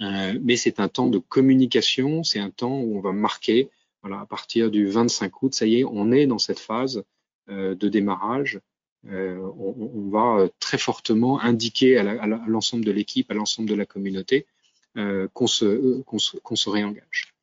mais 0.00 0.56
c'est 0.56 0.80
un 0.80 0.88
temps 0.88 1.06
de 1.06 1.18
communication, 1.18 2.24
c'est 2.24 2.40
un 2.40 2.50
temps 2.50 2.80
où 2.80 2.98
on 2.98 3.00
va 3.00 3.12
marquer. 3.12 3.68
Voilà, 4.02 4.20
à 4.22 4.26
partir 4.26 4.72
du 4.72 4.88
25 4.88 5.42
août, 5.42 5.54
ça 5.54 5.66
y 5.66 5.80
est, 5.80 5.84
on 5.84 6.10
est 6.10 6.26
dans 6.26 6.38
cette 6.38 6.58
phase 6.58 7.04
de 7.48 7.88
démarrage. 7.88 8.60
on, 9.04 10.10
va 10.10 10.48
très 10.58 10.78
fortement 10.78 11.40
indiquer 11.40 11.96
à 11.96 12.26
l'ensemble 12.48 12.84
de 12.84 12.90
l'équipe, 12.90 13.30
à 13.30 13.34
l'ensemble 13.34 13.68
de 13.68 13.76
la 13.76 13.86
communauté, 13.86 14.46
qu'on 14.94 15.46
se, 15.46 15.64
euh, 15.64 16.02
qu'on 16.04 16.18
se, 16.56 16.68
réengage. 16.68 17.34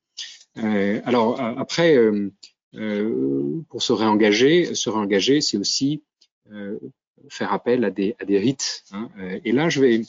alors 0.56 1.40
après, 1.40 1.98
pour 3.70 3.82
se 3.82 3.94
réengager, 3.94 4.76
se 4.76 4.90
réengager, 4.90 5.42
c'est 5.42 5.58
aussi 5.58 6.04
faire 7.30 7.52
appel 7.54 7.84
à 7.86 7.92
des, 7.92 8.16
à 8.20 8.26
rites. 8.26 8.84
Hein. 8.92 9.10
Et 9.44 9.52
là, 9.52 9.70
je 9.70 9.82
vais, 9.82 10.02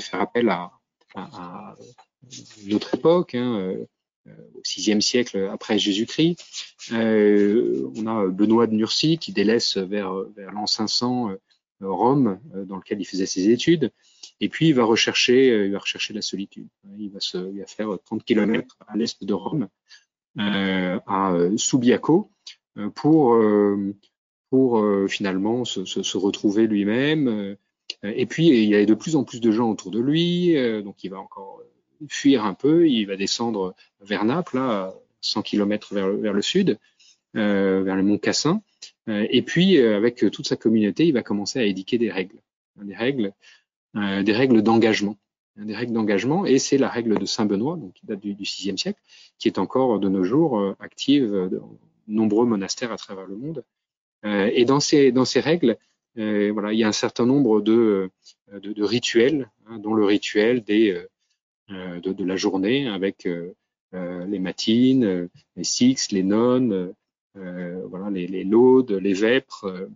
faire 0.00 0.20
appel 0.20 0.48
à, 0.48 0.72
à, 1.14 1.74
notre 2.66 2.94
époque. 2.94 3.34
Hein, 3.34 3.76
au 4.54 4.62
VIe 4.76 5.02
siècle 5.02 5.48
après 5.52 5.78
Jésus-Christ. 5.78 6.38
Euh, 6.92 7.90
on 7.96 8.06
a 8.06 8.26
Benoît 8.26 8.66
de 8.66 8.74
Nursie 8.74 9.18
qui 9.18 9.32
délaisse 9.32 9.76
vers, 9.76 10.12
vers 10.36 10.52
l'an 10.52 10.66
500 10.66 11.30
Rome, 11.80 12.40
dans 12.66 12.76
lequel 12.76 13.00
il 13.00 13.04
faisait 13.04 13.26
ses 13.26 13.50
études. 13.50 13.92
Et 14.40 14.48
puis 14.48 14.68
il 14.68 14.74
va 14.74 14.84
rechercher, 14.84 15.50
euh, 15.50 15.66
il 15.66 15.72
va 15.72 15.78
rechercher 15.78 16.14
la 16.14 16.22
solitude. 16.22 16.68
Il 16.98 17.10
va, 17.10 17.20
se, 17.20 17.38
il 17.38 17.60
va 17.60 17.66
faire 17.66 17.88
30 18.04 18.24
km 18.24 18.76
à 18.86 18.96
l'est 18.96 19.22
de 19.22 19.34
Rome, 19.34 19.68
euh, 20.38 20.98
à 21.06 21.32
euh, 21.32 21.56
Subiaco, 21.56 22.30
pour 22.94 23.36
pour 24.50 24.82
finalement 25.08 25.64
se, 25.64 25.84
se, 25.84 26.02
se 26.02 26.16
retrouver 26.16 26.66
lui-même. 26.66 27.56
Et 28.02 28.26
puis 28.26 28.46
il 28.46 28.68
y 28.68 28.76
a 28.76 28.84
de 28.84 28.94
plus 28.94 29.16
en 29.16 29.24
plus 29.24 29.40
de 29.40 29.50
gens 29.50 29.70
autour 29.70 29.90
de 29.90 29.98
lui, 29.98 30.54
donc 30.84 31.02
il 31.02 31.10
va 31.10 31.18
encore 31.18 31.60
fuir 32.08 32.44
un 32.44 32.54
peu. 32.54 32.88
Il 32.88 33.06
va 33.06 33.16
descendre 33.16 33.74
vers 34.00 34.24
Naples, 34.24 34.56
là, 34.56 34.94
100 35.22 35.42
km 35.42 35.92
vers, 35.92 36.08
vers 36.08 36.32
le 36.32 36.42
sud, 36.42 36.78
vers 37.34 37.96
le 37.96 38.02
mont 38.02 38.18
Cassin. 38.18 38.62
Et 39.08 39.42
puis, 39.42 39.76
avec 39.78 40.24
toute 40.30 40.46
sa 40.46 40.56
communauté, 40.56 41.04
il 41.06 41.12
va 41.12 41.22
commencer 41.22 41.58
à 41.58 41.64
édiquer 41.64 41.98
des 41.98 42.10
règles. 42.10 42.38
Des 42.76 42.94
règles 42.94 43.26
euh, 43.26 43.32
des 43.94 44.32
règles 44.32 44.62
d'engagement 44.62 45.16
des 45.64 45.74
règles 45.74 45.92
d'engagement, 45.92 46.46
et 46.46 46.58
c'est 46.58 46.78
la 46.78 46.88
règle 46.88 47.18
de 47.18 47.26
Saint 47.26 47.46
Benoît, 47.46 47.76
donc 47.76 47.92
qui 47.94 48.06
date 48.06 48.20
du, 48.20 48.34
du 48.34 48.44
VIe 48.44 48.78
siècle, 48.78 49.00
qui 49.38 49.48
est 49.48 49.58
encore 49.58 49.98
de 49.98 50.08
nos 50.08 50.24
jours 50.24 50.58
euh, 50.58 50.76
active 50.80 51.48
dans 51.50 51.78
nombreux 52.06 52.46
monastères 52.46 52.92
à 52.92 52.96
travers 52.96 53.26
le 53.26 53.36
monde. 53.36 53.64
Euh, 54.24 54.50
et 54.52 54.64
dans 54.64 54.80
ces 54.80 55.12
dans 55.12 55.24
ces 55.24 55.40
règles, 55.40 55.76
voilà, 56.16 56.72
il 56.72 56.78
y 56.78 56.84
a 56.84 56.88
un 56.88 56.92
certain 56.92 57.26
nombre 57.26 57.60
de 57.60 58.10
de, 58.52 58.72
de 58.72 58.82
rituels, 58.82 59.50
hein, 59.66 59.78
dont 59.78 59.94
le 59.94 60.04
rituel 60.04 60.62
des 60.62 61.00
de, 61.68 62.00
de, 62.00 62.24
la 62.24 62.34
journée 62.36 62.88
avec 62.88 63.28
les 63.92 64.38
matines, 64.38 65.28
les 65.54 65.64
six, 65.64 66.10
les 66.10 66.24
nonnes, 66.24 66.92
voilà, 67.34 68.10
les, 68.10 68.26
les 68.26 68.42
laudes, 68.42 68.90
les 68.90 69.12
vêpres, 69.12 69.88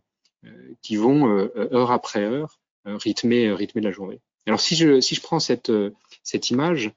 qui 0.80 0.94
vont 0.94 1.26
heure 1.56 1.90
après 1.90 2.22
heure 2.22 2.60
euh, 2.60 2.61
rythmer, 2.84 3.46
euh, 3.46 3.54
rythmer 3.54 3.82
la 3.82 3.92
journée. 3.92 4.20
Alors 4.46 4.60
si 4.60 4.74
je, 4.74 5.00
si 5.00 5.14
je 5.14 5.20
prends 5.20 5.40
cette, 5.40 5.70
euh, 5.70 5.90
cette 6.22 6.50
image, 6.50 6.92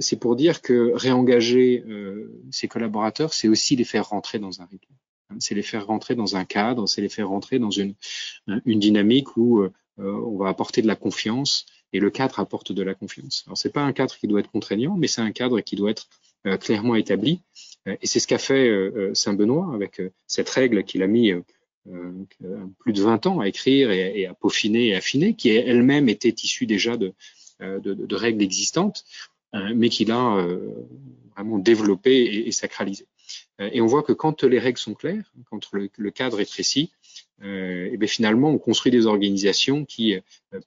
c'est 0.00 0.18
pour 0.18 0.36
dire 0.36 0.62
que 0.62 0.92
réengager 0.94 1.84
ses 2.50 2.66
collaborateurs, 2.66 3.34
c'est 3.34 3.46
aussi 3.46 3.76
les 3.76 3.84
faire 3.84 4.08
rentrer 4.08 4.38
dans 4.38 4.62
un 4.62 4.64
rythme. 4.64 4.94
C'est 5.38 5.54
les 5.54 5.62
faire 5.62 5.86
rentrer 5.86 6.14
dans 6.14 6.34
un 6.34 6.46
cadre, 6.46 6.86
c'est 6.86 7.02
les 7.02 7.10
faire 7.10 7.28
rentrer 7.28 7.58
dans 7.58 7.70
une, 7.70 7.94
une 8.64 8.78
dynamique 8.78 9.36
où 9.36 9.66
on 9.98 10.38
va 10.38 10.48
apporter 10.48 10.80
de 10.80 10.86
la 10.86 10.96
confiance 10.96 11.66
et 11.92 12.00
le 12.00 12.08
cadre 12.08 12.40
apporte 12.40 12.72
de 12.72 12.82
la 12.82 12.94
confiance. 12.94 13.44
Alors 13.46 13.58
c'est 13.58 13.72
pas 13.72 13.82
un 13.82 13.92
cadre 13.92 14.16
qui 14.16 14.28
doit 14.28 14.40
être 14.40 14.50
contraignant, 14.50 14.96
mais 14.96 15.08
c'est 15.08 15.20
un 15.20 15.32
cadre 15.32 15.60
qui 15.60 15.76
doit 15.76 15.90
être 15.90 16.08
clairement 16.58 16.94
établi. 16.94 17.42
et 17.84 18.06
c'est 18.06 18.20
ce 18.20 18.26
qu'a 18.26 18.38
fait 18.38 18.90
Saint 19.12 19.34
Benoît 19.34 19.74
avec 19.74 20.00
cette 20.26 20.48
règle 20.48 20.84
qu'il 20.84 21.02
a 21.02 21.06
mis 21.06 21.32
euh, 21.32 21.40
euh, 21.40 21.42
plus 22.78 22.92
de 22.92 23.02
20 23.02 23.26
ans 23.26 23.40
à 23.40 23.48
écrire 23.48 23.90
et, 23.90 24.26
à 24.26 24.34
peaufiner 24.34 24.88
et 24.88 24.94
affiner, 24.94 25.34
qui 25.34 25.48
elle-même 25.50 26.08
était 26.08 26.34
issue 26.42 26.66
déjà 26.66 26.96
de, 26.96 27.12
euh, 27.62 27.80
de, 27.80 27.94
de 27.94 28.16
règles 28.16 28.42
existantes, 28.42 29.04
mais 29.74 29.88
qu'il 29.88 30.12
a 30.12 30.46
vraiment 31.34 31.58
développé 31.58 32.12
et, 32.12 32.48
et, 32.48 32.52
sacralisé. 32.52 33.06
Et 33.58 33.80
on 33.80 33.86
voit 33.86 34.04
que 34.04 34.12
quand 34.12 34.44
les 34.44 34.60
règles 34.60 34.78
sont 34.78 34.94
claires, 34.94 35.32
quand 35.50 35.72
le, 35.72 35.90
le 35.96 36.10
cadre 36.12 36.40
est 36.40 36.48
précis, 36.48 36.92
et 37.42 37.96
bien 37.96 38.08
finalement 38.08 38.50
on 38.50 38.58
construit 38.58 38.92
des 38.92 39.06
organisations 39.06 39.84
qui 39.84 40.16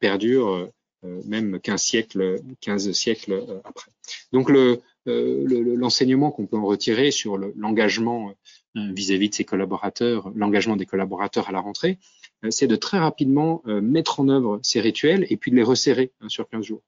perdurent 0.02 0.69
même 1.04 1.60
15 1.62 1.82
siècles, 1.82 2.41
15 2.60 2.91
siècles 2.91 3.62
après. 3.63 3.91
Donc 4.34 4.49
le, 4.49 4.82
l'enseignement 5.06 6.32
qu'on 6.32 6.46
peut 6.46 6.58
en 6.58 6.66
retirer 6.66 7.12
sur 7.12 7.38
l'engagement 7.38 8.34
euh, 8.76 8.92
vis-à-vis 8.94 9.30
de 9.30 9.36
ses 9.36 9.46
collaborateurs, 9.46 10.32
l'engagement 10.36 10.76
des 10.76 10.86
collaborateurs 10.86 11.50
à 11.50 11.52
la 11.52 11.60
rentrée, 11.60 12.00
euh, 12.44 12.52
c'est 12.52 12.68
de 12.68 12.76
très 12.76 12.98
rapidement 12.98 13.62
euh, 13.68 13.82
mettre 13.82 14.20
en 14.20 14.30
œuvre 14.30 14.60
ces 14.63 14.82
rituels 14.82 15.28
et 15.30 15.38
puis 15.38 15.52
de 15.52 15.56
les 15.56 15.63
resserrer 15.63 16.12
hein, 16.22 16.30
sur 16.30 16.48
15 16.50 16.66
jours. 16.66 16.84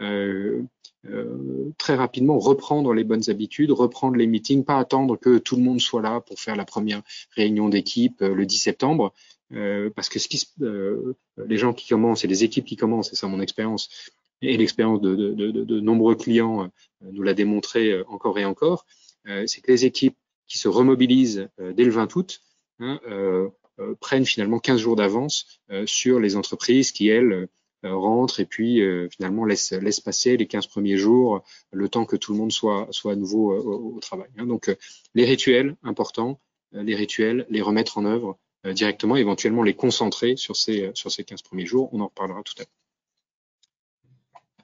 Euh, 0.00 0.62
euh, 1.06 1.72
très 1.78 1.94
rapidement 1.94 2.38
reprendre 2.38 2.92
les 2.92 3.04
bonnes 3.04 3.30
habitudes, 3.30 3.70
reprendre 3.70 4.16
les 4.16 4.26
meetings, 4.26 4.64
pas 4.64 4.78
attendre 4.78 5.16
que 5.16 5.38
tout 5.38 5.56
le 5.56 5.62
monde 5.62 5.80
soit 5.80 6.02
là 6.02 6.20
pour 6.20 6.40
faire 6.40 6.56
la 6.56 6.64
première 6.64 7.02
réunion 7.36 7.68
d'équipe 7.68 8.20
le 8.20 8.44
10 8.44 8.58
septembre, 8.58 9.12
euh, 9.52 9.88
parce 9.94 10.08
que 10.08 10.18
ce 10.18 10.26
qui, 10.26 10.42
les 10.58 11.56
gens 11.56 11.72
qui 11.72 11.88
commencent 11.88 12.24
et 12.24 12.28
les 12.28 12.42
équipes 12.42 12.64
qui 12.64 12.76
commencent, 12.76 13.10
c'est 13.10 13.16
ça 13.16 13.28
mon 13.28 13.40
expérience 13.40 14.10
et 14.42 14.56
l'expérience 14.56 15.00
de, 15.00 15.14
de, 15.14 15.32
de, 15.32 15.64
de, 15.64 15.80
nombreux 15.80 16.14
clients 16.14 16.70
nous 17.00 17.22
l'a 17.22 17.34
démontré 17.34 18.02
encore 18.02 18.38
et 18.38 18.44
encore, 18.44 18.86
c'est 19.24 19.60
que 19.60 19.70
les 19.70 19.84
équipes 19.84 20.16
qui 20.46 20.58
se 20.58 20.68
remobilisent 20.68 21.48
euh, 21.60 21.72
dès 21.72 21.84
le 21.84 21.90
20 21.90 22.14
août 22.16 22.40
hein, 22.78 23.00
euh, 23.08 23.48
euh, 23.78 23.94
prennent 24.00 24.24
finalement 24.24 24.58
15 24.58 24.80
jours 24.80 24.96
d'avance 24.96 25.60
sur 25.84 26.18
les 26.20 26.36
entreprises 26.36 26.92
qui, 26.92 27.08
elles, 27.08 27.48
rentrent 27.82 28.40
et 28.40 28.46
puis 28.46 28.80
finalement 29.10 29.44
laissent, 29.44 29.70
laissent, 29.70 30.00
passer 30.00 30.36
les 30.36 30.46
15 30.48 30.66
premiers 30.66 30.96
jours, 30.96 31.44
le 31.70 31.88
temps 31.88 32.04
que 32.04 32.16
tout 32.16 32.32
le 32.32 32.38
monde 32.38 32.50
soit, 32.50 32.88
soit 32.90 33.12
à 33.12 33.16
nouveau 33.16 33.52
au, 33.52 34.00
travail. 34.00 34.28
Hein. 34.38 34.46
Donc 34.46 34.74
les 35.14 35.24
rituels 35.24 35.76
importants, 35.84 36.40
les 36.72 36.96
rituels, 36.96 37.46
les 37.48 37.60
remettre 37.60 37.98
en 37.98 38.04
œuvre 38.04 38.38
directement, 38.64 39.14
éventuellement 39.14 39.62
les 39.62 39.74
concentrer 39.74 40.36
sur 40.36 40.56
ces, 40.56 40.90
sur 40.94 41.12
ces 41.12 41.22
15 41.22 41.42
premiers 41.42 41.66
jours, 41.66 41.90
on 41.92 42.00
en 42.00 42.06
reparlera 42.06 42.42
tout 42.42 42.54
à 42.56 42.62
l'heure. 42.62 42.85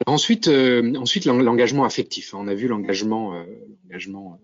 Ensuite, 0.06 0.48
ensuite 0.48 1.26
l'engagement 1.26 1.84
affectif. 1.84 2.34
On 2.34 2.48
a 2.48 2.54
vu 2.54 2.66
l'engagement, 2.66 3.44
l'engagement 3.84 4.40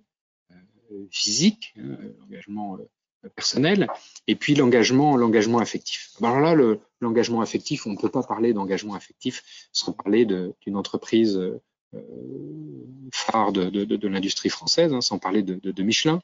physique, 1.11 1.75
hein, 1.79 1.97
l'engagement 2.21 2.79
euh, 2.79 3.29
personnel, 3.35 3.89
et 4.27 4.37
puis 4.37 4.55
l'engagement, 4.55 5.17
l'engagement 5.17 5.59
affectif. 5.59 6.11
Alors 6.23 6.41
là, 6.41 6.55
le, 6.55 6.81
l'engagement 7.01 7.41
affectif, 7.41 7.87
on 7.87 7.93
ne 7.93 7.97
peut 7.97 8.09
pas 8.09 8.23
parler 8.23 8.53
d'engagement 8.53 8.95
affectif 8.95 9.69
sans 9.73 9.93
parler 9.93 10.25
d'une 10.25 10.77
entreprise 10.77 11.37
euh, 11.37 11.61
phare 13.13 13.53
de, 13.53 13.71
de, 13.71 13.85
de 13.85 14.09
l'industrie 14.09 14.51
française, 14.51 14.93
hein, 14.93 15.01
sans 15.01 15.19
parler 15.19 15.43
de, 15.43 15.83
Michelin. 15.83 16.21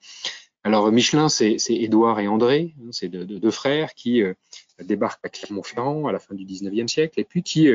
Alors 0.64 0.90
Michelin, 0.90 1.28
c'est 1.28 1.58
Édouard 1.68 2.20
et 2.20 2.26
André, 2.26 2.74
hein, 2.80 2.88
c'est 2.90 3.08
deux 3.08 3.50
frères 3.50 3.94
qui 3.94 4.22
euh, 4.22 4.34
débarquent 4.82 5.24
à 5.24 5.28
Clermont-Ferrand 5.28 6.06
à 6.06 6.12
la 6.12 6.18
fin 6.18 6.34
du 6.34 6.44
19e 6.44 6.88
siècle 6.88 7.20
et 7.20 7.24
puis 7.24 7.42
qui 7.42 7.68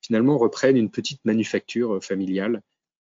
finalement 0.00 0.38
reprennent 0.38 0.76
une 0.76 0.90
petite 0.90 1.24
manufacture 1.24 2.02
familiale 2.02 2.62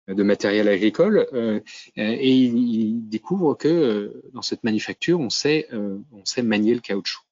de 0.09 0.23
matériel 0.23 0.69
agricole 0.69 1.27
euh, 1.33 1.61
et 1.97 2.37
il, 2.37 3.09
découvre 3.09 3.55
que 3.55 3.69
euh, 3.69 4.23
dans 4.35 4.43
cette 4.43 4.65
manufacture, 4.65 5.21
on 5.21 5.31
sait, 5.31 5.67
euh, 5.73 5.99
on 6.13 6.25
sait 6.25 6.43
manier 6.43 6.75
le 6.75 6.81
caoutchouc. 6.81 7.23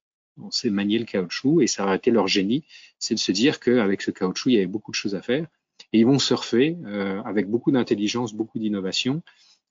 On 0.41 0.51
sait 0.51 0.71
manier 0.71 0.99
le 0.99 1.05
caoutchouc 1.05 1.61
et 1.61 1.67
ça 1.67 1.85
a 1.85 1.97
été 1.97 2.11
leur 2.11 2.29
génie, 2.29 2.65
c'est 2.99 3.15
de 3.15 3.19
se 3.19 3.33
dire 3.33 3.61
qu'avec 3.61 4.01
ce 4.01 4.11
caoutchouc, 4.11 4.51
il 4.51 4.55
y 4.55 4.57
avait 4.57 4.67
beaucoup 4.67 4.91
de 4.91 4.97
choses 4.97 5.15
à 5.15 5.21
faire. 5.23 5.47
Et 5.93 5.99
ils 5.99 6.07
vont 6.07 6.19
surfer 6.19 6.79
avec 7.27 7.51
beaucoup 7.51 7.71
d'intelligence, 7.71 8.33
beaucoup 8.33 8.59
d'innovation 8.59 9.21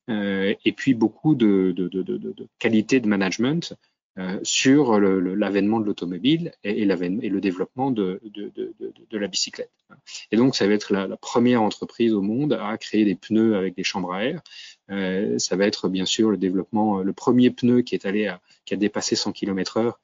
et 0.07 0.73
puis 0.75 0.93
beaucoup 0.93 1.35
de, 1.35 1.73
de, 1.75 1.87
de, 1.87 2.47
qualité 2.59 2.99
de 2.99 3.07
management 3.07 3.75
euh, 4.17 4.41
sur 4.43 4.99
l'avènement 4.99 5.79
de 5.79 5.85
l'automobile 5.85 6.51
et, 6.65 6.81
et, 6.81 6.83
et, 6.83 7.29
le 7.29 7.39
développement 7.39 7.91
de, 7.91 8.19
la 9.09 9.27
bicyclette. 9.27 9.71
Et 10.33 10.35
donc, 10.35 10.53
ça 10.53 10.67
va 10.67 10.73
être 10.73 10.91
la, 10.91 11.15
première 11.15 11.61
entreprise 11.61 12.13
au 12.13 12.21
monde 12.21 12.51
à 12.61 12.77
créer 12.77 13.05
des 13.05 13.15
pneus 13.15 13.55
avec 13.55 13.73
des 13.73 13.85
chambres 13.85 14.11
à 14.11 14.25
air. 14.25 14.41
Euh, 14.89 15.39
ça 15.39 15.55
va 15.55 15.65
être 15.65 15.87
bien 15.87 16.05
sûr 16.05 16.29
le 16.29 16.35
développement, 16.35 16.99
le 16.99 17.13
premier 17.13 17.51
pneu 17.51 17.83
qui 17.83 17.95
est 17.95 18.05
allé 18.05 18.27
à, 18.27 18.41
qui 18.65 18.73
a 18.73 18.77
dépassé 18.77 19.15
100 19.15 19.31
km 19.31 19.77
heure 19.77 20.01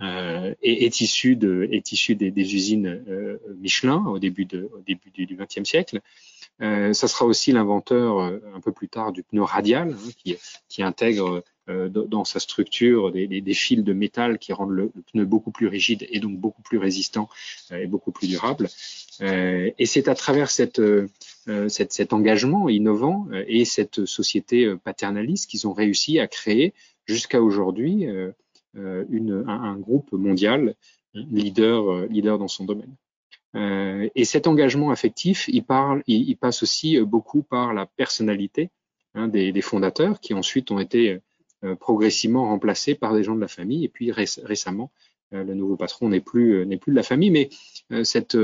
euh, 0.00 0.54
est, 0.62 1.00
issu, 1.02 1.36
des, 1.36 2.54
usines 2.54 3.04
euh, 3.06 3.38
Michelin 3.58 4.02
au 4.06 4.18
début 4.18 4.46
du 4.46 5.36
XXe 5.36 5.68
siècle. 5.68 6.00
Euh, 6.60 6.92
ça 6.92 7.08
sera 7.08 7.24
aussi 7.24 7.52
l'inventeur 7.52 8.18
euh, 8.18 8.38
un 8.54 8.60
peu 8.60 8.72
plus 8.72 8.88
tard 8.88 9.12
du 9.12 9.22
pneu 9.22 9.42
radial 9.42 9.92
hein, 9.92 10.10
qui, 10.16 10.36
qui 10.68 10.82
intègre 10.82 11.42
euh, 11.68 11.88
dans 11.88 12.24
sa 12.24 12.40
structure 12.40 13.10
des, 13.10 13.26
des, 13.26 13.40
des, 13.40 13.54
fils 13.54 13.82
de 13.82 13.92
métal 13.92 14.38
qui 14.38 14.52
rendent 14.52 14.72
le, 14.72 14.92
le, 14.94 15.02
pneu 15.02 15.24
beaucoup 15.24 15.50
plus 15.50 15.66
rigide 15.66 16.06
et 16.10 16.20
donc 16.20 16.38
beaucoup 16.38 16.62
plus 16.62 16.78
résistant 16.78 17.28
euh, 17.70 17.78
et 17.78 17.86
beaucoup 17.86 18.12
plus 18.12 18.28
durable. 18.28 18.68
Et 19.20 19.86
c'est 19.86 20.08
à 20.08 20.16
travers 20.16 20.50
cette, 20.50 20.82
cette, 21.68 21.92
cet 21.92 22.12
engagement 22.12 22.68
innovant 22.68 23.28
et 23.46 23.64
cette 23.64 24.04
société 24.04 24.74
paternaliste 24.82 25.48
qu'ils 25.48 25.68
ont 25.68 25.72
réussi 25.72 26.18
à 26.18 26.26
créer 26.26 26.74
jusqu'à 27.06 27.40
aujourd'hui 27.40 28.06
un, 28.74 29.14
un, 29.46 29.76
groupe 29.76 30.10
mondial 30.10 30.74
leader, 31.14 32.06
leader 32.08 32.38
dans 32.38 32.48
son 32.48 32.64
domaine. 32.64 32.96
Euh, 33.54 34.08
et 34.14 34.24
cet 34.24 34.46
engagement 34.46 34.90
affectif, 34.90 35.48
il, 35.48 35.64
parle, 35.64 36.02
il, 36.06 36.36
passe 36.36 36.62
aussi 36.62 36.98
beaucoup 37.00 37.42
par 37.42 37.74
la 37.74 37.86
personnalité 37.86 38.70
hein, 39.14 39.28
des, 39.28 39.60
fondateurs 39.60 40.20
qui 40.20 40.34
ensuite 40.34 40.70
ont 40.70 40.78
été 40.78 41.20
progressivement 41.78 42.48
remplacés 42.48 42.94
par 42.94 43.14
des 43.14 43.22
gens 43.22 43.36
de 43.36 43.40
la 43.40 43.48
famille. 43.48 43.84
Et 43.84 43.88
puis 43.88 44.10
récemment, 44.10 44.90
le 45.30 45.54
nouveau 45.54 45.76
patron 45.76 46.08
n'est 46.08 46.20
plus 46.20 46.66
n'est 46.66 46.76
plus 46.76 46.92
de 46.92 46.96
la 46.96 47.02
famille, 47.02 47.30
mais 47.30 47.50
cette 48.04 48.36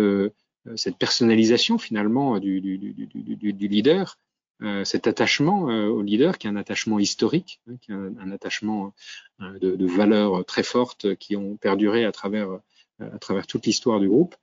cette 0.77 0.99
personnalisation 0.99 1.79
finalement 1.79 2.38
du, 2.38 2.61
du, 2.61 2.79
du, 2.79 3.53
du 3.53 3.68
leader 3.68 4.18
euh, 4.61 4.85
cet 4.85 5.07
attachement 5.07 5.71
euh, 5.71 5.87
au 5.87 6.03
leader, 6.03 6.37
qui 6.37 6.49
est 6.49 6.51
un 6.51 6.57
attachement 6.57 6.99
historique, 6.99 7.61
hein, 7.68 7.77
qui 7.81 7.92
est 7.92 7.94
un, 7.94 8.31
attachement 8.33 8.92
euh, 9.40 9.57
de, 9.61 9.77
de, 9.77 9.87
valeurs 9.87 10.44
très 10.44 10.64
fortes 10.64 11.14
qui 11.14 11.37
ont 11.37 11.57
perduré 11.57 12.05
à 12.05 12.11
travers, 12.11 12.49
à 12.99 13.18
travers 13.21 13.47
toute 13.47 13.66
l'histoire 13.66 14.01
du 14.01 14.09
groupe. 14.09 14.35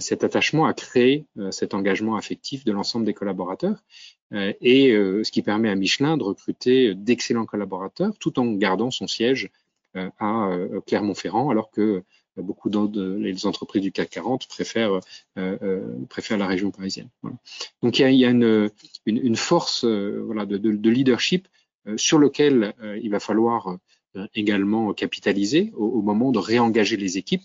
Cet 0.00 0.24
attachement 0.24 0.66
a 0.66 0.74
créé 0.74 1.26
cet 1.50 1.74
engagement 1.74 2.16
affectif 2.16 2.64
de 2.64 2.72
l'ensemble 2.72 3.04
des 3.04 3.14
collaborateurs 3.14 3.84
et 4.32 4.92
ce 4.92 5.30
qui 5.30 5.42
permet 5.42 5.68
à 5.68 5.74
Michelin 5.74 6.16
de 6.16 6.22
recruter 6.22 6.94
d'excellents 6.94 7.44
collaborateurs 7.44 8.16
tout 8.18 8.38
en 8.38 8.50
gardant 8.52 8.90
son 8.90 9.06
siège 9.06 9.50
à 9.94 10.50
Clermont-Ferrand 10.86 11.50
alors 11.50 11.70
que 11.70 12.02
beaucoup 12.36 12.70
d'autres 12.70 13.46
entreprises 13.46 13.82
du 13.82 13.92
CAC 13.92 14.10
40 14.10 14.48
préfèrent, 14.48 15.00
euh, 15.38 15.58
euh, 15.62 15.98
préfèrent 16.08 16.38
la 16.38 16.46
région 16.46 16.70
parisienne. 16.70 17.08
Donc 17.82 17.98
il 17.98 18.02
y 18.02 18.04
a, 18.04 18.10
y 18.10 18.24
a 18.24 18.30
une, 18.30 18.70
une, 19.06 19.18
une, 19.18 19.36
force 19.36 19.84
euh, 19.84 20.22
voilà, 20.24 20.46
de, 20.46 20.56
de, 20.56 20.72
de, 20.72 20.90
leadership 20.90 21.48
euh, 21.86 21.96
sur 21.96 22.18
lequel 22.18 22.74
euh, 22.82 22.98
il 23.02 23.10
va 23.10 23.20
falloir 23.20 23.76
également 24.34 24.92
capitaliser 24.92 25.72
au, 25.74 25.86
au, 25.86 26.02
moment 26.02 26.32
de 26.32 26.38
réengager 26.38 26.98
les 26.98 27.16
équipes 27.16 27.44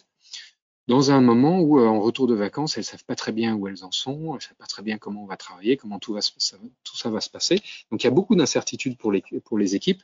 dans 0.87 1.11
un 1.11 1.19
moment 1.19 1.59
où, 1.59 1.79
en 1.79 1.99
retour 1.99 2.27
de 2.27 2.33
vacances, 2.33 2.77
elles 2.77 2.83
savent 2.83 3.03
pas 3.03 3.15
très 3.15 3.33
bien 3.33 3.55
où 3.55 3.67
elles 3.67 3.83
en 3.83 3.91
sont, 3.91 4.35
elles 4.35 4.41
savent 4.41 4.55
pas 4.55 4.65
très 4.65 4.83
bien 4.83 4.97
comment 4.97 5.23
on 5.23 5.27
va 5.27 5.35
travailler, 5.35 5.75
comment 5.75 5.99
tout, 5.99 6.13
va 6.13 6.21
se, 6.21 6.31
tout 6.83 6.97
ça 6.97 7.09
va 7.09 7.19
se 7.19 7.29
passer. 7.29 7.61
Donc, 7.91 8.03
il 8.03 8.05
y 8.05 8.07
a 8.07 8.11
beaucoup 8.11 8.35
d'incertitudes 8.35 8.97
pour 8.97 9.11
les, 9.11 9.23
pour 9.43 9.57
les 9.57 9.75
équipes. 9.75 10.01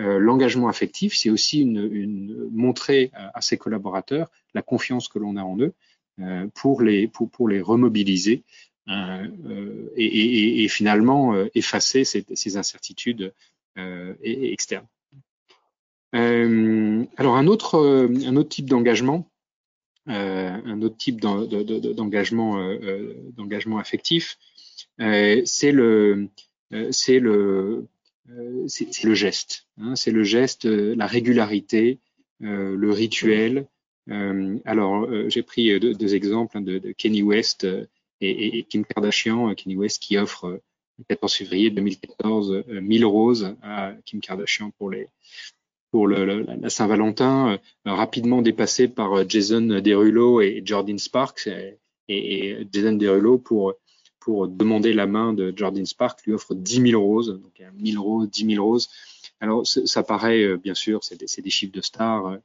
Euh, 0.00 0.18
l'engagement 0.18 0.68
affectif, 0.68 1.16
c'est 1.16 1.30
aussi 1.30 1.60
une, 1.60 1.88
une, 1.92 2.48
montrer 2.50 3.12
à, 3.14 3.40
ses 3.40 3.56
collaborateurs 3.56 4.28
la 4.52 4.62
confiance 4.62 5.06
que 5.06 5.20
l'on 5.20 5.36
a 5.36 5.42
en 5.42 5.58
eux 5.60 5.72
euh, 6.20 6.48
pour, 6.54 6.82
les, 6.82 7.06
pour, 7.06 7.30
pour 7.30 7.48
les 7.48 7.60
remobiliser 7.60 8.42
euh, 8.88 9.88
et, 9.96 10.04
et, 10.04 10.64
et, 10.64 10.68
finalement 10.68 11.34
effacer 11.54 12.04
ces, 12.04 12.26
ces 12.34 12.56
incertitudes 12.56 13.32
externes. 14.22 14.86
alors 16.12 17.36
un 17.36 17.46
autre, 17.46 18.08
un 18.26 18.36
autre 18.36 18.48
type 18.48 18.68
d'engagement, 18.68 19.30
un 20.06 20.82
autre 20.82 20.96
type 20.96 21.20
d'engagement 21.20 22.58
d'engagement 23.36 23.78
affectif, 23.78 24.38
c'est 24.98 25.72
le 25.72 26.28
euh, 28.30 29.14
geste. 29.14 29.66
Hein, 29.78 29.96
c'est 29.96 30.10
le 30.10 30.24
geste, 30.24 30.66
euh, 30.66 30.94
la 30.96 31.06
régularité, 31.06 32.00
euh, 32.42 32.74
le 32.76 32.90
rituel. 32.90 33.66
alors, 34.64 35.08
j'ai 35.30 35.42
pris 35.42 35.80
deux, 35.80 36.14
exemples 36.14 36.58
hein, 36.58 36.60
de, 36.60 36.92
Kenny 36.92 37.22
West 37.22 37.66
et, 38.20 38.58
et, 38.58 38.64
Kim 38.64 38.84
Kardashian. 38.84 39.54
Kenny 39.54 39.76
West 39.76 40.02
qui 40.02 40.18
offre 40.18 40.60
le 40.98 41.04
14 41.08 41.32
février 41.34 41.70
2014 41.70 42.64
1000 42.68 43.04
roses 43.06 43.56
à 43.62 43.94
Kim 44.04 44.20
Kardashian 44.20 44.72
pour 44.76 44.90
les 44.90 45.08
pour 45.94 46.08
la 46.08 46.70
Saint-Valentin, 46.70 47.60
rapidement 47.84 48.42
dépassé 48.42 48.88
par 48.88 49.30
Jason 49.30 49.80
Derulo 49.80 50.40
et 50.40 50.60
Jordan 50.64 50.98
Sparks. 50.98 51.48
Et, 52.08 52.66
Jason 52.72 52.94
Derulo 52.94 53.38
pour 53.38 54.48
demander 54.48 54.92
la 54.92 55.06
main 55.06 55.32
de 55.32 55.54
Jordan 55.56 55.86
Spark, 55.86 56.26
lui 56.26 56.32
offre 56.32 56.56
10 56.56 56.90
000 56.90 57.00
roses, 57.00 57.40
donc 57.40 57.62
1000 57.80 57.98
roses, 58.00 58.28
10 58.28 58.54
000 58.56 58.66
roses. 58.66 58.88
Alors 59.38 59.64
ça 59.64 60.02
paraît, 60.02 60.42
euh, 60.42 60.56
bien 60.56 60.74
sûr, 60.74 61.04
c'est 61.04 61.16
des, 61.16 61.50
chiffres 61.50 61.72
de 61.72 61.80
stars. 61.80 62.38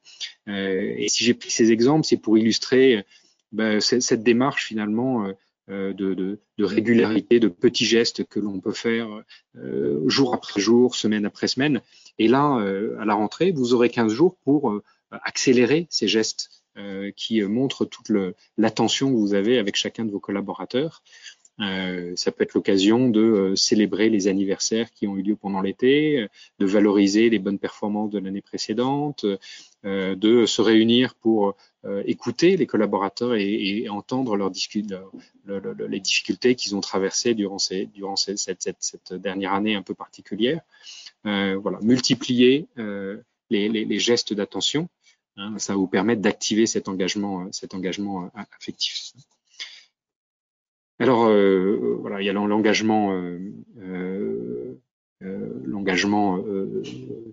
Euh, 0.47 0.93
et 0.95 1.09
si 1.09 1.23
j'ai 1.23 1.33
pris 1.33 1.49
ces 1.49 1.71
exemples, 1.71 2.05
c'est 2.05 2.17
pour 2.17 2.37
illustrer 2.37 3.03
ben, 3.51 3.81
cette 3.81 4.21
démarche 4.21 4.65
finalement 4.65 5.25
euh, 5.71 5.93
de, 5.93 6.39
régularité, 6.57 7.39
de 7.39 7.47
petits 7.47 7.85
gestes 7.85 8.23
que 8.25 8.39
l'on 8.39 8.59
peut 8.59 8.71
faire 8.71 9.07
euh, 9.55 10.01
jour 10.09 10.33
après 10.33 10.59
jour, 10.59 10.95
semaine 10.95 11.25
après 11.25 11.47
semaine. 11.47 11.81
Et 12.19 12.27
là, 12.27 12.63
à 12.99 13.05
la 13.05 13.13
rentrée, 13.13 13.51
vous 13.51 13.73
aurez 13.73 13.89
15 13.89 14.11
jours 14.11 14.35
pour 14.43 14.79
accélérer 15.11 15.87
ces 15.89 16.07
gestes 16.07 16.49
qui 17.15 17.41
montrent 17.41 17.85
toute 17.85 18.11
l'attention 18.57 19.11
que 19.11 19.17
vous 19.17 19.33
avez 19.33 19.57
avec 19.57 19.75
chacun 19.75 20.05
de 20.05 20.11
vos 20.11 20.19
collaborateurs. 20.19 21.01
Euh, 21.61 22.13
ça 22.15 22.31
peut 22.31 22.43
être 22.43 22.53
l'occasion 22.53 23.09
de 23.09 23.21
euh, 23.21 23.55
célébrer 23.55 24.09
les 24.09 24.27
anniversaires 24.27 24.91
qui 24.91 25.07
ont 25.07 25.17
eu 25.17 25.23
lieu 25.23 25.35
pendant 25.35 25.59
l'été, 25.59 26.27
de 26.59 26.65
valoriser 26.65 27.29
les 27.29 27.39
bonnes 27.39 27.59
performances 27.59 28.11
de 28.11 28.19
l'année 28.19 28.41
précédente, 28.41 29.25
euh, 29.85 30.15
de 30.15 30.45
se 30.45 30.61
réunir 30.61 31.15
pour 31.15 31.55
écouter 32.05 32.57
les 32.57 32.65
collaborateurs 32.65 33.35
et, 33.35 33.87
entendre 33.87 34.35
leurs 34.35 34.51
les 35.87 35.99
difficultés 36.01 36.55
qu'ils 36.55 36.75
ont 36.75 36.81
traversées 36.81 37.35
durant, 37.35 37.57
cette, 37.57 39.13
dernière 39.13 39.53
année 39.53 39.75
un 39.75 39.81
peu 39.81 39.93
particulière. 39.93 40.59
Voilà, 41.23 41.79
multiplier 41.81 42.67
les, 43.49 43.69
les, 43.69 43.99
gestes 43.99 44.33
d'attention, 44.33 44.89
hein, 45.37 45.57
ça 45.57 45.75
vous 45.75 45.87
permettre 45.87 46.21
d'activer 46.21 46.65
cet 46.65 46.87
engagement, 46.87 47.51
cet 47.51 47.73
engagement 47.73 48.31
affectif. 48.33 49.13
Alors 50.99 51.27
euh, 51.27 51.97
voilà, 52.01 52.21
il 52.21 52.25
y 52.25 52.29
a 52.29 52.33
l'engagement, 52.33 53.13
euh, 53.13 53.39
euh, 55.21 55.61
l'engagement 55.63 56.43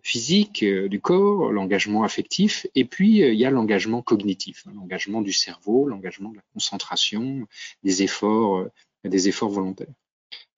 physique 0.02 0.64
du 0.64 1.00
corps, 1.00 1.50
l'engagement 1.50 2.04
affectif, 2.04 2.66
et 2.76 2.84
puis 2.84 3.18
il 3.18 3.34
y 3.34 3.44
a 3.44 3.50
l'engagement 3.50 4.02
cognitif, 4.02 4.64
hein, 4.66 4.72
l'engagement 4.76 5.20
du 5.20 5.32
cerveau, 5.32 5.88
l'engagement 5.88 6.30
de 6.30 6.36
la 6.36 6.42
concentration, 6.52 7.48
des 7.82 8.04
efforts, 8.04 8.66
des 9.04 9.28
efforts 9.28 9.50
volontaires. 9.50 9.94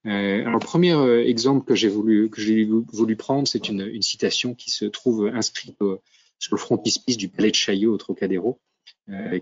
Alors, 0.05 0.55
le 0.55 0.59
premier 0.59 0.95
exemple 1.29 1.67
que 1.67 1.75
j'ai 1.75 1.89
voulu 1.89 2.31
que 2.31 2.41
j'ai 2.41 2.65
voulu 2.65 3.17
prendre, 3.17 3.47
c'est 3.47 3.69
une, 3.69 3.83
une, 3.83 4.03
citation 4.03 4.55
qui 4.55 4.71
se 4.71 4.85
trouve 4.85 5.31
inscrite 5.35 5.77
sur 6.39 6.55
le 6.55 6.61
frontispice 6.61 7.17
du 7.17 7.29
Palais 7.29 7.51
de 7.51 7.57
Chaillot 7.57 7.93
au 7.93 7.99
Trocadéro, 7.99 8.59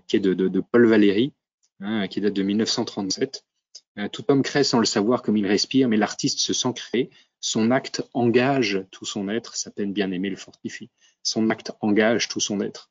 qui 0.07 0.17
est 0.17 0.21
de, 0.21 0.35
de, 0.35 0.49
de 0.49 0.61
Paul 0.61 0.87
Valéry, 0.87 1.33
hein, 1.81 2.09
qui 2.09 2.21
date 2.21 2.35
de 2.35 2.43
1937. 2.43 3.45
Euh, 3.99 4.09
tout 4.09 4.25
homme 4.29 4.43
crée 4.43 4.65
sans 4.65 4.79
le 4.79 4.85
savoir 4.87 5.23
comme 5.23 5.37
il 5.37 5.47
respire, 5.47 5.89
mais 5.89 5.97
l'artiste 5.97 6.41
se 6.41 6.53
sent 6.53 6.73
créer. 6.75 7.11
Son 7.41 7.71
acte 7.71 8.03
engage 8.13 8.85
tout 8.91 9.05
son 9.05 9.29
être. 9.29 9.57
Sa 9.57 9.71
peine 9.71 9.93
bien 9.93 10.11
aimée 10.11 10.31
le 10.31 10.37
fortifie. 10.37 10.91
Son 11.23 11.51
acte 11.51 11.73
engage 11.81 12.29
tout 12.29 12.41
son 12.41 12.61
être. 12.61 12.91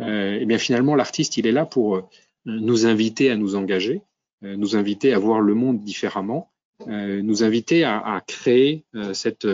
Euh, 0.00 0.34
et 0.34 0.42
eh 0.42 0.46
bien 0.46 0.58
finalement, 0.58 0.94
l'artiste, 0.94 1.36
il 1.36 1.46
est 1.46 1.52
là 1.52 1.64
pour 1.64 1.96
euh, 1.96 2.02
nous 2.44 2.86
inviter 2.86 3.30
à 3.30 3.36
nous 3.36 3.56
engager, 3.56 4.02
euh, 4.44 4.56
nous 4.56 4.76
inviter 4.76 5.14
à 5.14 5.18
voir 5.18 5.40
le 5.40 5.54
monde 5.54 5.82
différemment, 5.82 6.50
euh, 6.50 6.55
nous 6.86 7.42
inviter 7.42 7.84
à, 7.84 8.22
créer 8.26 8.84
cette, 9.12 9.46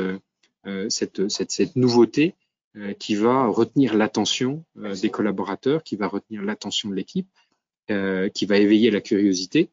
cette, 0.89 1.29
cette, 1.29 1.77
nouveauté 1.77 2.35
qui 2.99 3.15
va 3.15 3.47
retenir 3.47 3.95
l'attention 3.95 4.65
des 4.77 5.11
collaborateurs, 5.11 5.83
qui 5.83 5.97
va 5.97 6.09
retenir 6.09 6.43
l'attention 6.43 6.89
de 6.89 6.95
l'équipe, 6.95 7.29
qui 7.87 8.47
va 8.47 8.59
éveiller 8.59 8.91
la 8.91 9.01
curiosité 9.01 9.71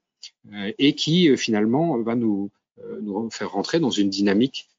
euh, 0.53 0.71
et 0.77 0.95
qui 0.95 1.29
euh, 1.29 1.37
finalement 1.37 1.97
va 1.99 2.15
nous, 2.15 2.49
euh, 2.79 3.29
faire 3.29 3.51
rentrer 3.51 3.79
dans 3.79 3.89
une 3.89 4.09
dynamique 4.09 4.69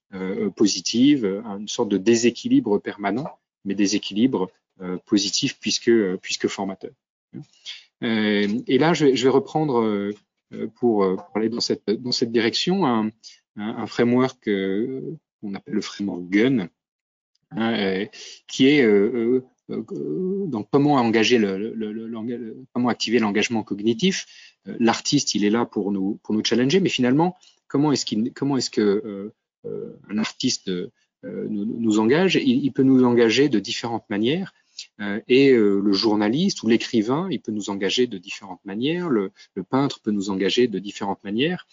positive, 0.56 1.40
une 1.46 1.68
sorte 1.68 1.88
de 1.88 1.96
déséquilibre 1.96 2.80
permanent, 2.80 3.30
mais 3.64 3.76
déséquilibre 3.76 4.50
positif 5.06 5.56
puisque, 5.60 6.48
formateur. 6.48 6.90
et 8.02 8.78
là, 8.78 8.92
je 8.92 9.04
vais 9.06 9.28
reprendre 9.28 10.10
pour 10.76 11.16
parler 11.32 11.48
dans 11.48 11.60
cette, 11.60 11.88
dans 11.90 12.12
cette 12.12 12.32
direction 12.32 12.86
un, 12.86 13.10
framework 13.86 14.44
qu'on 14.44 15.54
appelle 15.54 15.74
le 15.74 15.80
framework 15.80 16.22
GUN, 16.28 16.68
hein, 17.50 18.06
qui 18.46 18.68
est 18.68 18.82
euh, 18.82 19.44
donc 19.68 20.68
comment 20.70 20.98
activer 22.88 23.18
l'engagement 23.18 23.62
cognitif 23.62 24.26
euh, 24.68 24.76
l'artiste, 24.78 25.34
il 25.34 25.44
est 25.44 25.50
là 25.50 25.64
pour 25.64 25.92
nous, 25.92 26.18
pour 26.22 26.34
challenger, 26.44 26.80
mais 26.80 26.88
finalement, 26.88 27.36
comment 27.68 27.92
est-ce 27.92 28.04
qu'il, 28.04 28.32
que 28.32 28.80
euh, 28.80 29.34
euh, 29.66 29.98
un 30.08 30.18
artiste 30.18 30.70
nous, 31.22 31.98
engage? 31.98 32.36
Il, 32.36 32.70
peut 32.72 32.82
nous 32.82 33.04
engager 33.04 33.48
de 33.48 33.58
différentes 33.58 34.08
manières. 34.10 34.54
Et 35.28 35.52
le 35.52 35.92
journaliste 35.92 36.62
ou 36.62 36.68
l'écrivain, 36.68 37.28
il 37.30 37.40
peut 37.40 37.52
nous 37.52 37.70
engager 37.70 38.06
de 38.06 38.18
différentes 38.18 38.64
manières. 38.64 39.08
Le, 39.08 39.32
peintre 39.68 40.00
peut 40.00 40.10
nous 40.10 40.30
engager 40.30 40.68
de 40.68 40.78
différentes 40.78 41.22
manières. 41.24 41.66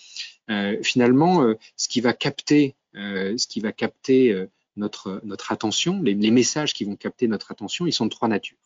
finalement, 0.81 1.53
ce 1.75 1.87
qui 1.87 2.01
va 2.01 2.13
capter, 2.13 2.75
ce 2.93 3.47
qui 3.47 3.59
va 3.59 3.71
capter 3.71 4.47
notre, 4.77 5.21
attention, 5.49 6.01
les, 6.01 6.31
messages 6.31 6.73
qui 6.73 6.85
vont 6.85 6.95
capter 6.95 7.27
notre 7.27 7.51
attention, 7.51 7.87
ils 7.87 7.93
sont 7.93 8.05
de 8.05 8.11
trois 8.11 8.27
natures. 8.27 8.57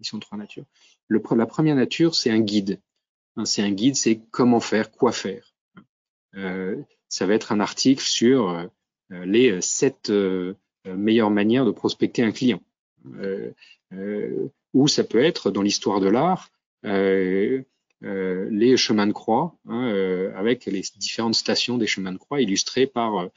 Ils 0.00 0.06
sont 0.06 0.18
trois 0.18 0.38
natures. 0.38 0.64
La 1.08 1.46
première 1.46 1.76
nature, 1.76 2.14
c'est 2.14 2.30
un 2.30 2.40
guide. 2.40 2.80
Hein, 3.36 3.44
c'est 3.44 3.62
un 3.62 3.70
guide, 3.70 3.96
c'est 3.96 4.20
comment 4.30 4.60
faire, 4.60 4.90
quoi 4.90 5.12
faire. 5.12 5.54
Euh, 6.34 6.76
ça 7.08 7.26
va 7.26 7.34
être 7.34 7.52
un 7.52 7.60
article 7.60 8.02
sur 8.02 8.68
les 9.10 9.60
sept 9.60 10.12
meilleures 10.84 11.30
manières 11.30 11.64
de 11.64 11.70
prospecter 11.70 12.22
un 12.22 12.32
client. 12.32 12.60
Ou 13.92 14.88
ça 14.88 15.04
peut 15.04 15.22
être 15.22 15.50
dans 15.50 15.62
l'histoire 15.62 16.00
de 16.00 16.08
l'art 16.08 16.50
les 16.82 18.76
chemins 18.76 19.06
de 19.06 19.12
croix, 19.12 19.56
hein, 19.68 20.32
avec 20.36 20.66
les 20.66 20.82
différentes 20.96 21.34
stations 21.34 21.78
des 21.78 21.86
chemins 21.86 22.12
de 22.12 22.18
croix 22.18 22.40
illustrées 22.40 22.86
par, 22.86 23.28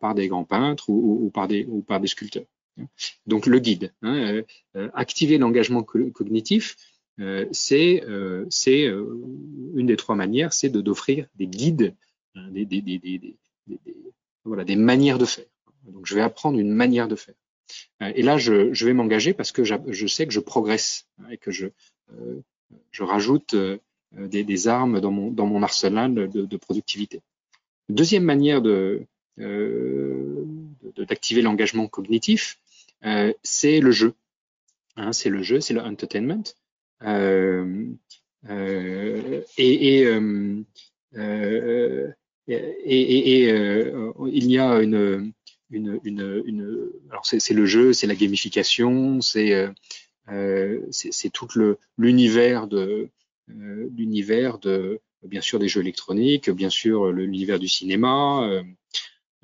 par 0.00 0.14
des 0.14 0.28
grands 0.28 0.44
peintres 0.44 0.88
ou, 0.88 1.30
par 1.34 1.48
des, 1.48 1.66
ou 1.68 1.82
par 1.82 2.00
des 2.00 2.06
sculpteurs. 2.06 2.46
Donc 3.26 3.46
le 3.46 3.58
guide, 3.58 3.92
hein, 4.02 4.42
activer 4.94 5.38
l'engagement 5.38 5.82
cognitif, 5.82 6.76
euh, 7.18 7.46
c'est 7.50 8.02
euh, 8.04 8.46
euh, 8.66 9.24
une 9.74 9.86
des 9.86 9.96
trois 9.96 10.16
manières, 10.16 10.52
c'est 10.52 10.68
d'offrir 10.68 11.26
des 11.34 11.46
guides, 11.46 11.94
des, 12.34 12.66
des, 12.66 12.82
des, 12.82 12.98
des, 12.98 13.36
voilà, 14.44 14.64
des 14.64 14.76
manières 14.76 15.18
de 15.18 15.24
faire. 15.24 15.46
Donc 15.84 16.06
je 16.06 16.14
vais 16.14 16.20
apprendre 16.20 16.58
une 16.58 16.72
manière 16.72 17.08
de 17.08 17.16
faire. 17.16 17.34
Et 18.00 18.22
là, 18.22 18.38
je, 18.38 18.84
vais 18.84 18.92
m'engager 18.92 19.32
parce 19.32 19.52
que 19.52 19.64
je 19.64 20.06
sais 20.06 20.26
que 20.26 20.32
je 20.32 20.40
progresse 20.40 21.06
hein, 21.18 21.30
et 21.30 21.38
que 21.38 21.50
je, 21.50 21.66
je 22.90 23.02
rajoute 23.02 23.54
des, 24.12 24.44
des, 24.44 24.68
armes 24.68 25.00
dans 25.00 25.10
mon, 25.10 25.62
arsenal 25.62 26.14
de, 26.14 26.56
productivité. 26.56 27.20
Deuxième 27.88 28.24
manière 28.24 28.62
de 28.62 29.06
d'activer 31.08 31.42
l'engagement 31.42 31.88
cognitif, 31.88 32.58
c'est 33.42 33.80
le 33.80 33.90
jeu. 33.90 34.14
Hein, 34.96 35.12
c'est 35.12 35.28
le 35.28 35.42
jeu, 35.42 35.60
c'est 35.60 35.74
le. 35.74 35.82
Euh, 37.02 37.92
euh, 38.48 39.42
euh, 39.42 39.42
et 39.58 39.94
il 44.26 44.50
y 44.50 44.58
a 44.58 44.80
une, 44.80 45.32
une, 45.70 46.00
une, 46.04 46.42
une 46.46 46.90
alors 47.10 47.26
c'est 47.26 47.54
le 47.54 47.66
jeu, 47.66 47.92
c'est 47.92 48.06
la 48.06 48.14
gamification, 48.14 49.20
c'est 49.20 49.68
c'est 50.90 51.30
tout 51.32 51.48
l'univers 51.98 52.66
de 52.66 53.08
l'univers 53.48 54.58
de 54.58 55.00
bien 55.22 55.40
sûr 55.40 55.58
des 55.58 55.68
jeux 55.68 55.80
électroniques, 55.80 56.50
bien 56.50 56.70
sûr 56.70 57.12
l'univers 57.12 57.58
du 57.58 57.68
cinéma. 57.68 58.62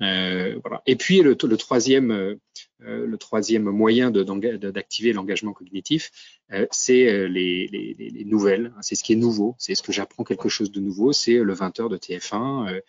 Euh, 0.01 0.59
voilà. 0.63 0.81
Et 0.85 0.95
puis 0.95 1.21
le, 1.21 1.37
le 1.41 1.57
troisième 1.57 2.37
euh, 2.85 3.05
le 3.05 3.17
troisième 3.17 3.63
moyen 3.63 4.11
d'activer 4.11 5.13
l'engagement 5.13 5.53
cognitif, 5.53 6.11
euh, 6.51 6.67
c'est 6.71 7.07
euh, 7.07 7.27
les, 7.27 7.67
les, 7.67 7.95
les, 7.97 8.25
nouvelles. 8.25 8.73
Hein, 8.75 8.79
c'est 8.81 8.95
ce 8.95 9.03
qui 9.03 9.13
est 9.13 9.17
nouveau. 9.17 9.55
C'est 9.57 9.75
ce 9.75 9.81
que 9.81 9.93
j'apprends 9.93 10.23
quelque 10.23 10.49
chose 10.49 10.71
de 10.71 10.81
nouveau. 10.81 11.13
C'est 11.13 11.35
le 11.35 11.53
20h 11.53 11.89
de 11.89 11.97
TF1. 11.97 12.81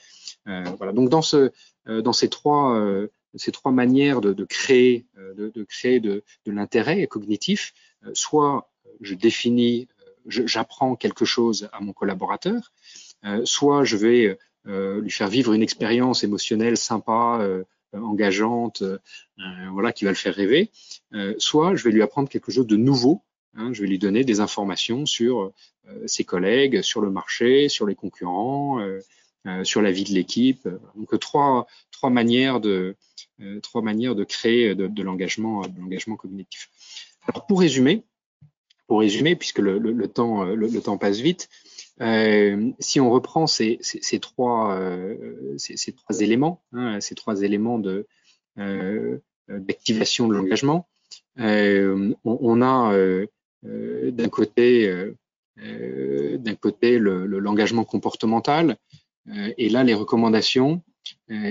voilà. 0.77 0.93
Donc 0.93 1.11
dans 1.11 1.23
ce, 1.23 1.53
dans 1.87 2.13
ces 2.13 2.29
trois, 2.29 3.07
ces 3.37 3.53
trois 3.53 3.73
manières 3.73 4.21
de, 4.21 4.45
créer, 4.45 5.07
de, 5.17 5.49
de, 5.49 5.65
créer 5.65 6.01
de, 6.01 6.23
l'intérêt 6.47 7.07
cognitif, 7.07 7.73
soit 8.13 8.71
je 9.01 9.15
définis, 9.15 9.89
j'apprends 10.27 10.97
quelque 10.97 11.25
chose 11.25 11.69
à 11.73 11.81
mon 11.81 11.93
collaborateur, 11.93 12.73
soit 13.45 13.85
je 13.85 13.97
vais 13.97 14.39
lui 14.67 15.11
faire 15.11 15.29
vivre 15.29 15.53
une 15.53 15.63
expérience 15.63 16.25
émotionnelle 16.25 16.77
sympa, 16.77 17.65
euh, 17.95 18.01
engageante, 18.01 18.83
euh, 18.83 18.99
voilà, 19.73 19.93
qui 19.93 20.05
va 20.05 20.11
le 20.11 20.17
faire 20.17 20.35
rêver, 20.35 20.71
euh, 21.15 21.35
soit 21.39 21.77
je 21.77 21.85
vais 21.85 21.91
lui 21.91 22.03
apprendre 22.03 22.29
quelque 22.29 22.53
chose 22.53 22.67
de 22.67 22.77
nouveau. 22.77 23.23
Hein, 23.55 23.73
je 23.73 23.83
vais 23.83 23.89
lui 23.89 23.99
donner 23.99 24.25
des 24.25 24.41
informations 24.41 25.07
sur 25.07 25.53
ses 26.07 26.25
collègues, 26.25 26.83
sur 26.83 27.01
le 27.01 27.11
marché, 27.11 27.69
sur 27.69 27.87
les 27.87 27.95
concurrents, 27.95 28.81
sur 29.63 29.83
la 29.83 29.91
vie 29.91 30.05
de 30.05 30.13
l'équipe. 30.13 30.69
Donc 30.97 31.19
trois 31.21 31.67
trois 31.91 32.11
manières 32.11 32.61
de 32.61 32.97
trois 33.63 33.83
manières 33.83 34.15
de 34.15 34.25
créer 34.25 34.75
de, 34.75 34.87
de 34.87 35.03
l'engagement 35.03 35.63
cognitif. 36.17 36.71
Alors 37.27 37.47
pour 37.47 37.61
résumer, 37.61 38.05
pour 38.87 39.01
résumer, 39.01 39.37
puisque 39.37 39.59
le, 39.59 40.07
temps 40.09 40.45
le, 40.45 40.81
temps 40.81 40.99
passe 40.99 41.19
vite, 41.19 41.49
euh, 42.01 42.71
si 42.81 43.01
on 43.01 43.11
reprend 43.11 43.47
ces, 43.47 43.79
ces, 43.81 44.19
trois, 44.21 44.75
euh, 44.75 45.55
ces, 45.59 45.93
trois 45.93 46.21
éléments, 46.21 46.63
hein, 46.73 47.01
ces 47.01 47.15
trois 47.15 47.43
éléments 47.43 47.79
de 47.79 48.07
euh, 48.59 49.19
d'activation 49.49 50.29
de 50.29 50.35
l'engagement, 50.35 50.89
on, 51.37 52.63
a 52.63 52.97
d'un 53.63 54.29
côté 54.29 55.13
d'un 55.57 56.55
côté 56.55 56.99
l'engagement 56.99 57.83
le, 57.83 57.87
comportemental, 57.87 58.77
et 59.57 59.69
là 59.69 59.85
les 59.85 59.95
recommandations, 59.95 60.83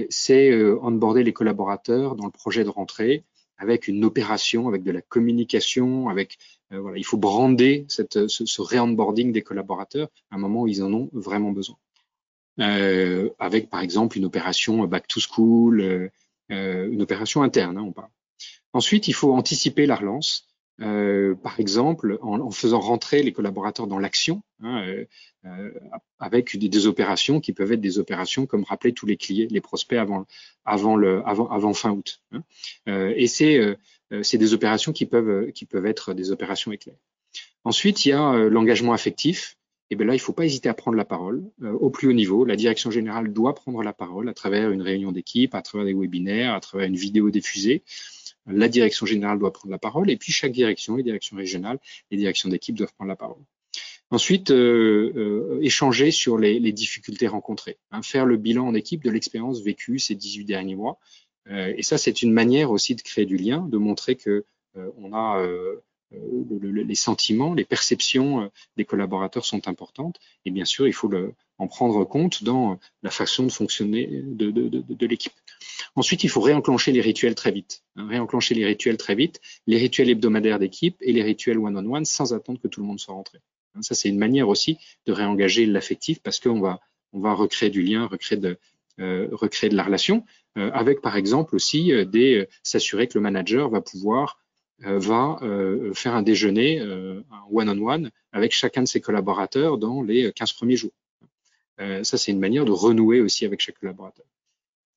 c'est 0.10 0.54
onboarder 0.82 1.24
les 1.24 1.34
collaborateurs 1.34 2.16
dans 2.16 2.26
le 2.26 2.32
projet 2.32 2.64
de 2.64 2.70
rentrée 2.70 3.24
avec 3.58 3.88
une 3.88 4.04
opération, 4.04 4.68
avec 4.68 4.84
de 4.84 4.92
la 4.92 5.02
communication, 5.02 6.10
avec 6.10 6.38
euh, 6.72 6.80
voilà, 6.80 6.98
il 6.98 7.06
faut 7.06 7.18
brander 7.18 7.86
cette, 7.88 8.28
ce, 8.28 8.46
ce 8.46 8.62
re-onboarding 8.62 9.32
des 9.32 9.42
collaborateurs 9.42 10.10
à 10.32 10.36
un 10.36 10.38
moment 10.38 10.62
où 10.62 10.68
ils 10.68 10.84
en 10.84 10.94
ont 10.94 11.10
vraiment 11.14 11.52
besoin. 11.52 11.78
Euh, 12.60 13.30
avec 13.40 13.70
par 13.70 13.82
exemple 13.82 14.18
une 14.18 14.26
opération 14.26 14.86
back 14.86 15.08
to 15.08 15.20
school, 15.20 15.82
euh, 15.82 16.10
euh 16.52 16.90
une 16.92 17.02
opération 17.02 17.42
interne, 17.42 17.78
hein, 17.78 17.84
on 17.84 17.92
parle. 17.92 18.10
Ensuite, 18.74 19.08
il 19.08 19.14
faut 19.14 19.34
anticiper 19.34 19.86
la 19.86 19.96
relance. 19.96 20.48
Euh, 20.84 21.36
par 21.36 21.60
exemple, 21.60 22.18
en, 22.22 22.52
faisant 22.52 22.80
rentrer 22.80 23.24
les 23.24 23.32
collaborateurs 23.32 23.88
dans 23.88 24.00
l'action, 24.00 24.44
hein, 24.62 24.84
euh, 24.88 25.06
euh 25.46 25.72
avec 26.20 26.58
des, 26.58 26.88
opérations 26.88 27.40
qui 27.40 27.54
peuvent 27.54 27.72
être 27.72 27.82
des 27.82 28.00
opérations 28.00 28.46
comme 28.46 28.64
rappeler 28.64 28.94
tous 28.94 29.06
les 29.06 29.18
clients, 29.18 29.48
les 29.50 29.62
prospects 29.62 29.98
avant, 29.98 30.26
fin 31.74 31.92
août. 31.92 32.22
Hein. 32.32 32.44
Et 32.88 33.28
c'est 33.28 34.38
des 34.38 34.54
opérations 34.54 34.94
qui 34.94 35.06
peuvent, 35.06 35.52
être 35.86 36.14
des 36.14 36.32
opérations 36.32 36.72
éclairs. 36.72 36.96
Ensuite, 37.66 38.06
il 38.06 38.10
y 38.10 38.14
a 38.14 38.50
l'engagement 38.50 38.94
affectif. 38.94 39.58
Et 39.90 39.96
bien 39.96 40.08
là, 40.08 40.14
il 40.14 40.18
ne 40.18 40.22
faut 40.22 40.34
pas 40.34 40.46
hésiter 40.46 40.70
à 40.70 40.74
prendre 40.74 40.98
la 40.98 41.06
parole 41.06 41.44
au 41.62 41.90
plus 41.90 42.08
haut 42.08 42.14
niveau. 42.14 42.46
La 42.46 42.56
direction 42.56 42.90
générale 42.90 43.32
doit 43.32 43.54
prendre 43.54 43.84
la 43.84 43.94
parole 43.94 44.30
à 44.30 44.34
travers 44.34 44.72
une 44.72 44.82
réunion 44.82 45.12
d'équipe, 45.12 45.54
à 45.56 45.62
travers 45.62 45.86
des 45.86 45.94
webinaires, 45.94 46.54
à 46.54 46.62
travers 46.62 46.88
une 46.88 46.96
vidéo 46.96 47.30
diffusée 47.30 47.84
la 48.48 48.68
direction 48.68 49.06
générale 49.06 49.40
doit 49.40 49.54
prendre 49.54 49.72
la 49.72 49.78
parole, 49.78 50.10
et 50.10 50.18
puis 50.18 50.32
chaque 50.32 50.52
direction, 50.52 50.96
les 50.96 51.04
directions 51.04 51.38
régionales, 51.38 51.80
les 52.12 52.18
directions 52.18 52.50
d'équipe 52.50 52.76
doivent 52.76 52.94
prendre 52.94 53.10
la 53.10 53.16
parole. 53.16 53.42
Ensuite, 54.14 54.52
euh, 54.52 55.12
euh, 55.16 55.60
échanger 55.62 56.12
sur 56.12 56.38
les, 56.38 56.72
difficultés 56.72 57.28
rencontrées, 57.28 57.78
hein, 57.90 58.04
faire 58.04 58.26
le 58.26 58.38
bilan 58.38 58.68
en 58.68 58.76
équipe 58.76 59.04
de 59.04 59.10
l'expérience 59.10 59.62
vécue 59.62 59.98
ces 59.98 60.14
18 60.14 60.46
derniers 60.46 60.76
mois. 60.76 61.00
Euh, 61.50 61.74
et 61.76 61.82
ça, 61.82 61.98
c'est 61.98 62.22
une 62.22 62.32
manière 62.32 62.70
aussi 62.70 62.94
de 62.94 63.02
créer 63.02 63.26
du 63.26 63.38
lien, 63.38 63.68
de 63.68 63.78
montrer 63.78 64.16
que 64.16 64.46
on 64.98 65.14
a 65.14 65.40
le, 65.40 66.58
le, 66.60 66.72
les 66.72 66.96
sentiments, 66.96 67.54
les 67.54 67.64
perceptions 67.64 68.52
des 68.76 68.86
collaborateurs 68.86 69.46
sont 69.46 69.68
importantes. 69.68 70.20
Et 70.46 70.52
bien 70.52 70.66
sûr, 70.66 70.88
il 70.88 70.94
faut 70.94 71.08
le, 71.08 71.34
en 71.60 71.68
prendre 71.68 72.04
compte 72.06 72.44
dans 72.44 72.80
la 73.04 73.12
façon 73.12 73.44
de 73.44 73.52
fonctionner 73.52 74.08
de 74.12 75.06
l'équipe. 75.06 75.34
Ensuite, 75.96 76.24
il 76.24 76.30
faut 76.30 76.42
réenclencher 76.42 76.92
les 76.92 77.02
rituels 77.02 77.36
très 77.36 77.52
vite. 77.52 77.84
Hein, 77.96 78.08
réenclencher 78.08 78.56
les 78.56 78.66
rituels 78.66 78.98
très 78.98 79.16
vite, 79.16 79.40
les 79.68 79.78
rituels 79.78 80.10
hebdomadaires 80.10 80.60
d'équipe 80.60 80.98
et 81.02 81.12
les 81.14 81.24
rituels 81.24 81.58
one-on-one 81.58 82.06
sans 82.06 82.34
attendre 82.34 82.60
que 82.60 82.68
tout 82.68 82.82
le 82.82 82.88
monde 82.88 83.00
soit 83.00 83.14
rentré. 83.14 83.40
Hein, 83.76 83.82
ça, 83.82 83.96
c'est 83.96 84.10
une 84.10 84.20
manière 84.20 84.50
aussi 84.50 84.78
de 85.06 85.14
réengager 85.14 85.66
l'affectif 85.66 86.22
parce 86.22 86.40
qu'on 86.40 86.60
va, 86.60 86.80
on 87.12 87.20
va 87.20 87.34
recréer 87.34 87.70
du 87.70 87.82
lien, 87.82 88.06
recréer 88.06 88.40
de, 88.40 88.58
euh, 89.00 89.28
recréer 89.32 89.70
de 89.70 89.76
la 89.76 89.84
relation, 89.84 90.24
euh, 90.58 90.70
avec 90.72 91.02
par 91.02 91.18
exemple 91.18 91.56
aussi 91.56 91.92
euh, 91.92 92.06
des 92.06 92.42
euh, 92.42 92.48
s'assurer 92.62 93.08
que 93.08 93.18
le 93.18 93.22
manager 93.22 93.70
va 93.70 93.82
pouvoir 93.82 94.40
euh, 94.86 95.00
va 95.00 95.40
euh, 95.42 95.94
faire 95.94 96.14
un 96.14 96.22
déjeuner 96.22 96.80
un 96.80 97.24
one-on-one 97.52 97.80
-on 97.80 98.08
-one 98.08 98.10
avec 98.32 98.52
chacun 98.52 98.84
de 98.84 98.88
ses 98.88 99.02
collaborateurs 99.02 99.78
dans 99.78 100.04
les 100.04 100.32
15 100.34 100.54
premiers 100.54 100.76
jours. 100.76 100.94
ça, 101.80 102.18
c'est 102.18 102.32
une 102.32 102.40
manière 102.40 102.66
de 102.66 102.72
renouer 102.72 103.20
aussi 103.22 103.46
avec 103.46 103.60
chaque 103.62 103.80
collaborateur. 103.80 104.26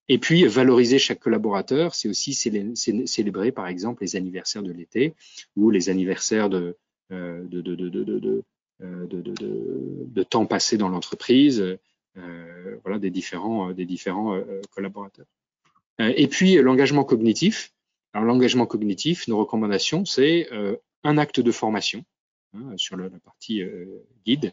Et 0.09 0.19
puis, 0.19 0.47
valoriser 0.47 0.99
chaque 0.99 1.19
collaborateur, 1.19 1.95
c'est 1.95 2.09
aussi 2.09 2.33
célébrer, 2.35 3.53
par 3.53 3.67
exemple, 3.67 4.03
les 4.03 4.15
anniversaires 4.15 4.63
de 4.63 4.73
l'été 4.73 5.15
ou 5.57 5.71
les 5.71 5.89
anniversaires 5.89 6.49
de, 6.49 6.77
euh, 7.13 7.43
de, 7.45 7.61
de, 7.61 7.75
de, 7.75 8.45
euh, 8.83 9.07
de 9.09 10.23
temps 10.23 10.47
passé 10.47 10.77
dans 10.77 10.89
l'entreprise, 10.89 11.77
euh, 12.17 12.77
voilà, 12.85 12.99
des 12.99 13.11
différents, 13.11 13.73
des 13.73 13.85
différents 13.85 14.41
collaborateurs. 14.71 15.27
Et 15.99 16.29
puis, 16.29 16.57
l'engagement 16.57 17.05
cognitif. 17.05 17.73
Alors, 18.13 18.27
l'engagement 18.27 18.67
cognitif, 18.67 19.27
nos 19.29 19.39
recommandations, 19.39 20.05
c'est 20.05 20.49
un 21.05 21.19
acte 21.19 21.41
de 21.41 21.51
formation 21.51 22.05
hein, 22.55 22.75
sur 22.77 22.97
la, 22.97 23.11
partie 23.11 23.63
guide, 24.25 24.53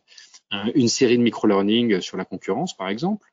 une 0.73 0.87
série 0.87 1.17
de 1.17 1.23
micro-learning 1.23 2.01
sur 2.01 2.17
la 2.17 2.25
concurrence, 2.25 2.75
par 2.75 2.89
exemple, 2.89 3.32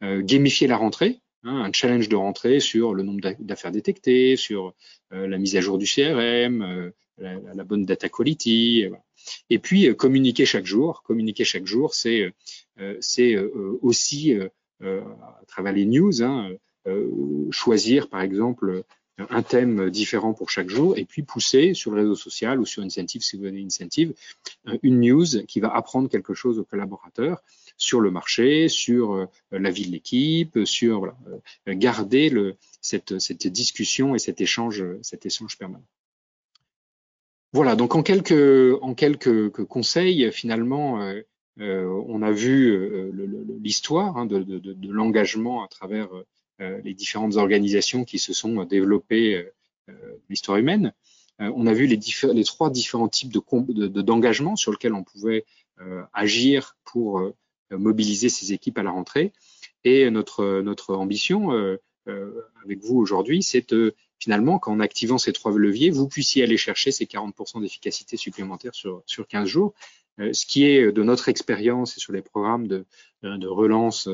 gamifier 0.00 0.66
la 0.66 0.76
rentrée, 0.76 1.20
hein, 1.44 1.62
un 1.64 1.72
challenge 1.72 2.08
de 2.08 2.16
rentrée 2.16 2.60
sur 2.60 2.94
le 2.94 3.02
nombre 3.02 3.20
d'affaires 3.38 3.72
détectées, 3.72 4.36
sur 4.36 4.74
euh, 5.12 5.26
la 5.26 5.38
mise 5.38 5.56
à 5.56 5.60
jour 5.60 5.78
du 5.78 5.86
CRM, 5.86 6.92
la, 7.18 7.64
bonne 7.64 7.84
data 7.84 8.08
quality. 8.08 8.86
Et, 9.50 9.58
puis 9.58 9.94
communiquer 9.96 10.44
chaque 10.44 10.66
jour. 10.66 11.02
Communiquer 11.02 11.44
chaque 11.44 11.66
jour, 11.66 11.94
c'est 11.94 12.32
aussi 13.82 14.34
à 14.82 15.44
travers 15.48 15.72
les 15.72 15.86
news, 15.86 16.22
hein, 16.22 16.50
choisir, 17.50 18.08
par 18.08 18.20
exemple, 18.20 18.84
un 19.18 19.42
thème 19.42 19.90
différent 19.90 20.34
pour 20.34 20.50
chaque 20.50 20.68
jour 20.68 20.98
et 20.98 21.04
puis 21.04 21.22
pousser 21.22 21.74
sur 21.74 21.90
le 21.90 22.02
réseau 22.02 22.14
social 22.14 22.60
ou 22.60 22.66
sur 22.66 22.82
Incentive, 22.82 23.22
si 23.22 23.36
vous 23.36 23.46
avez 23.46 23.64
Incentive, 23.64 24.14
une 24.82 25.00
news 25.00 25.44
qui 25.46 25.60
va 25.60 25.74
apprendre 25.74 26.08
quelque 26.08 26.34
chose 26.34 26.58
aux 26.58 26.64
collaborateurs 26.64 27.42
sur 27.76 28.00
le 28.00 28.10
marché, 28.10 28.68
sur 28.68 29.12
euh, 29.12 29.26
la 29.50 29.70
vie 29.70 29.86
de 29.86 29.92
l'équipe, 29.92 30.58
sur 30.64 30.98
voilà, 30.98 31.16
euh, 31.68 31.74
garder 31.74 32.30
le, 32.30 32.56
cette, 32.80 33.18
cette 33.18 33.46
discussion 33.46 34.14
et 34.14 34.18
cet 34.18 34.40
échange, 34.40 34.84
cet 35.02 35.26
échange 35.26 35.58
permanent. 35.58 35.84
Voilà, 37.52 37.76
donc 37.76 37.94
en 37.94 38.02
quelques, 38.02 38.76
en 38.82 38.94
quelques 38.94 39.64
conseils, 39.64 40.30
finalement, 40.32 41.00
euh, 41.00 42.02
on 42.06 42.20
a 42.20 42.30
vu 42.30 43.12
l'histoire 43.62 44.18
hein, 44.18 44.26
de, 44.26 44.76
l'engagement 44.90 45.64
à 45.64 45.68
travers 45.68 46.08
les 46.58 46.92
différentes 46.92 47.36
organisations 47.36 48.04
qui 48.04 48.18
se 48.18 48.34
sont 48.34 48.64
développées 48.64 49.42
l'histoire 50.28 50.58
humaine. 50.58 50.92
On 51.38 51.66
a 51.66 51.72
vu 51.72 51.86
les, 51.86 52.44
trois 52.44 52.68
différents 52.68 53.08
types 53.08 53.32
de 53.32 54.02
d'engagement 54.02 54.56
sur 54.56 54.72
lesquels 54.72 54.92
on 54.92 55.04
pouvait 55.04 55.46
agir 56.12 56.76
pour 56.84 57.32
mobiliser 57.70 58.28
ces 58.28 58.52
équipes 58.52 58.78
à 58.78 58.82
la 58.82 58.90
rentrée. 58.90 59.32
Et 59.84 60.10
notre, 60.10 60.60
notre 60.62 60.94
ambition 60.94 61.50
avec 62.64 62.82
vous 62.82 62.96
aujourd'hui, 62.96 63.42
c'est 63.42 63.74
finalement 64.18 64.58
qu'en 64.58 64.80
activant 64.80 65.18
ces 65.18 65.32
trois 65.32 65.52
leviers, 65.56 65.90
vous 65.90 66.08
puissiez 66.08 66.42
aller 66.42 66.56
chercher 66.56 66.90
ces 66.90 67.04
40% 67.04 67.60
d'efficacité 67.60 68.16
supplémentaire 68.16 68.74
sur, 68.74 69.02
sur 69.06 69.26
15 69.26 69.48
jours, 69.48 69.74
ce 70.18 70.46
qui 70.46 70.64
est 70.64 70.92
de 70.92 71.02
notre 71.02 71.28
expérience 71.28 71.96
et 71.96 72.00
sur 72.00 72.12
les 72.12 72.22
programmes 72.22 72.66
de, 72.66 72.84
de 73.22 73.46
relance 73.46 74.08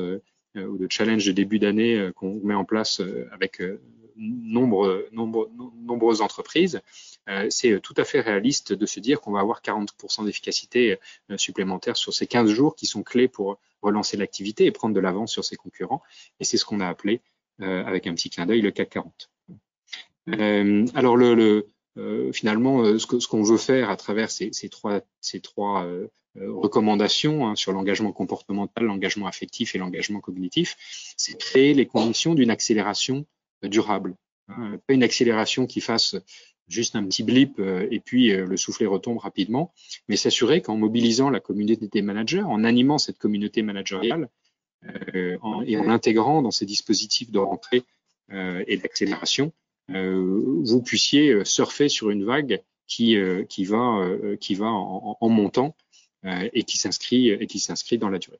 euh, 0.55 0.67
ou 0.67 0.77
de 0.77 0.87
challenge 0.89 1.25
de 1.25 1.31
début 1.31 1.57
d'année 1.57 1.97
euh, 1.97 2.11
qu'on 2.11 2.39
met 2.43 2.53
en 2.53 2.63
place 2.63 2.99
euh, 2.99 3.27
avec 3.31 3.61
nombre, 4.15 5.07
nombre, 5.11 5.49
nombreuses 5.81 6.21
entreprises, 6.21 6.81
c'est 7.49 7.79
tout 7.81 7.93
à 7.97 8.03
fait 8.03 8.19
réaliste 8.19 8.73
de 8.73 8.85
se 8.85 8.99
dire 8.99 9.21
qu'on 9.21 9.31
va 9.31 9.39
avoir 9.39 9.61
40% 9.61 10.25
d'efficacité 10.25 10.97
supplémentaire 11.37 11.95
sur 11.97 12.13
ces 12.13 12.27
15 12.27 12.49
jours 12.49 12.75
qui 12.75 12.85
sont 12.85 13.03
clés 13.03 13.27
pour 13.27 13.59
relancer 13.81 14.17
l'activité 14.17 14.65
et 14.65 14.71
prendre 14.71 14.93
de 14.93 14.99
l'avance 14.99 15.31
sur 15.31 15.45
ses 15.45 15.55
concurrents. 15.55 16.01
Et 16.39 16.43
c'est 16.43 16.57
ce 16.57 16.65
qu'on 16.65 16.79
a 16.79 16.87
appelé, 16.87 17.21
avec 17.59 18.07
un 18.07 18.13
petit 18.13 18.29
clin 18.29 18.45
d'œil, 18.45 18.61
le 18.61 18.71
CAC 18.71 18.89
40. 18.89 19.29
alors, 20.95 21.15
le, 21.15 21.33
le 21.95 22.31
finalement, 22.33 22.97
ce 22.97 23.05
qu'on 23.05 23.45
ce 23.45 23.51
veut 23.51 23.57
faire 23.57 23.89
à 23.89 23.95
travers 23.95 24.29
ces, 24.29 24.49
ces 24.51 24.67
trois, 24.67 25.01
ces 25.21 25.39
trois 25.39 25.87
euh, 26.37 26.51
recommandations 26.51 27.47
hein, 27.47 27.55
sur 27.55 27.73
l'engagement 27.73 28.11
comportemental, 28.11 28.85
l'engagement 28.85 29.27
affectif 29.27 29.75
et 29.75 29.77
l'engagement 29.77 30.19
cognitif, 30.19 30.75
c'est 31.15 31.37
créer 31.37 31.75
les 31.75 31.85
conditions 31.85 32.33
d'une 32.33 32.49
accélération 32.49 33.25
euh, 33.63 33.67
durable. 33.67 34.15
Hein. 34.47 34.79
Pas 34.87 34.95
une 34.95 35.03
accélération 35.03 35.67
qui 35.67 35.79
fasse 35.79 36.15
juste 36.67 36.95
un 36.95 37.03
petit 37.05 37.23
blip 37.23 37.59
euh, 37.59 37.87
et 37.91 37.99
puis 37.99 38.29
le 38.29 38.57
soufflet 38.57 38.85
retombe 38.85 39.17
rapidement, 39.17 39.73
mais 40.07 40.15
s'assurer 40.15 40.61
qu'en 40.61 40.77
mobilisant 40.77 41.29
la 41.29 41.39
communauté 41.39 41.87
des 41.87 42.01
managers, 42.01 42.43
en 42.43 42.63
animant 42.63 42.97
cette 42.97 43.17
communauté 43.17 43.61
managériale 43.61 44.29
et 45.13 45.37
en 45.77 45.89
intégrant 45.89 46.41
dans 46.41 46.51
ces 46.51 46.65
dispositifs 46.65 47.31
de 47.31 47.39
rentrée 47.39 47.83
et 48.33 48.75
d'accélération, 48.75 49.53
vous 49.87 50.81
puissiez 50.81 51.45
surfer 51.45 51.87
sur 51.87 52.09
une 52.09 52.25
vague 52.25 52.61
qui, 52.85 53.15
qui 53.47 53.63
va, 53.63 54.05
qui 54.41 54.55
va 54.55 54.67
en, 54.67 55.17
en 55.21 55.29
montant 55.29 55.73
euh, 56.25 56.49
et 56.53 56.59
et 56.59 57.47
qui 57.47 57.59
s'inscrit 57.59 57.97
dans 57.97 58.09
la 58.09 58.17
durée. 58.17 58.39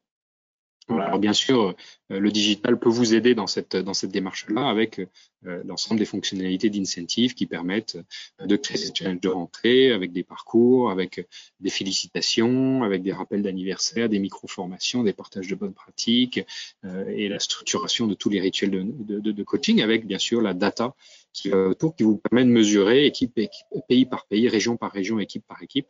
Alors 0.89 1.19
bien 1.19 1.33
sûr, 1.33 1.75
euh, 2.11 2.19
le 2.19 2.31
digital 2.31 2.77
peut 2.77 2.89
vous 2.89 3.13
aider 3.13 3.35
dans 3.35 3.47
cette 3.47 3.77
dans 3.77 3.93
cette 3.93 4.11
démarche-là 4.11 4.67
avec 4.67 4.99
euh, 5.45 5.63
l'ensemble 5.65 5.99
des 5.99 6.05
fonctionnalités 6.05 6.69
d'incentive 6.69 7.35
qui 7.35 7.45
permettent 7.45 7.97
de 8.39 8.55
créer 8.57 8.77
ces 8.77 8.93
challenges 8.93 9.21
de 9.21 9.29
rentrée 9.29 9.93
avec 9.93 10.11
des 10.11 10.23
parcours, 10.23 10.91
avec 10.91 11.25
des 11.61 11.69
félicitations, 11.69 12.83
avec 12.83 13.01
des 13.01 13.13
rappels 13.13 13.43
d'anniversaire, 13.43 14.09
des 14.09 14.19
micro-formations, 14.19 15.03
des 15.03 15.13
partages 15.13 15.47
de 15.47 15.55
bonnes 15.55 15.73
pratiques 15.73 16.41
et 16.83 17.29
la 17.29 17.39
structuration 17.39 18.07
de 18.07 18.13
tous 18.13 18.29
les 18.29 18.41
rituels 18.41 18.71
de, 18.71 19.19
de, 19.19 19.31
de, 19.31 19.43
coaching 19.43 19.81
avec 19.81 20.05
bien 20.05 20.19
sûr 20.19 20.41
la 20.41 20.53
data 20.53 20.95
qui 21.33 21.51
autour 21.53 21.95
qui 21.95 22.03
vous 22.03 22.17
permet 22.17 22.45
de 22.45 22.49
mesurer 22.49 23.05
équipe, 23.05 23.39
pays 23.87 24.05
par 24.05 24.25
pays, 24.27 24.47
région 24.49 24.77
par 24.77 24.91
région, 24.91 25.19
équipe 25.19 25.45
par 25.47 25.61
équipe, 25.61 25.87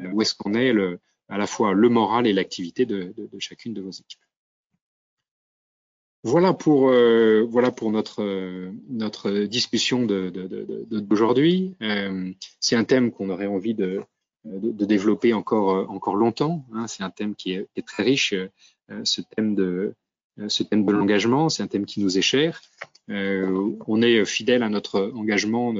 où 0.00 0.22
est-ce 0.22 0.34
qu'on 0.34 0.54
est 0.54 0.72
le, 0.72 1.00
à 1.28 1.38
la 1.38 1.46
fois 1.46 1.72
le 1.72 1.88
moral 1.88 2.26
et 2.26 2.32
l'activité 2.32 2.86
de, 2.86 3.14
chacune 3.38 3.74
de 3.74 3.82
vos 3.82 3.90
équipes. 3.90 4.20
Voilà 6.24 6.52
pour, 6.52 6.90
euh, 6.90 7.46
voilà 7.48 7.70
pour 7.70 7.92
notre, 7.92 8.22
euh, 8.22 8.72
notre 8.88 9.30
discussion 9.44 10.04
d'aujourd'hui. 10.04 11.76
Euh, 11.80 12.32
c'est 12.58 12.74
un 12.74 12.84
thème 12.84 13.12
qu'on 13.12 13.30
aurait 13.30 13.46
envie 13.46 13.74
de, 13.74 14.00
de, 14.44 14.84
développer 14.84 15.32
encore, 15.32 15.88
encore 15.90 16.16
longtemps. 16.16 16.66
Hein. 16.74 16.88
C'est 16.88 17.04
un 17.04 17.10
thème 17.10 17.36
qui 17.36 17.52
est, 17.52 17.86
très 17.86 18.02
riche, 18.02 18.34
euh, 18.34 19.00
ce 19.04 19.20
thème 19.20 19.54
de, 19.54 19.94
ce 20.48 20.64
thème 20.64 20.84
de 20.84 20.92
l'engagement. 20.92 21.48
C'est 21.48 21.62
un 21.62 21.68
thème 21.68 21.86
qui 21.86 22.00
nous 22.00 22.18
est 22.18 22.22
cher. 22.22 22.62
on 23.08 24.02
est 24.02 24.24
fidèle 24.24 24.64
à 24.64 24.68
notre 24.68 25.12
engagement 25.14 25.72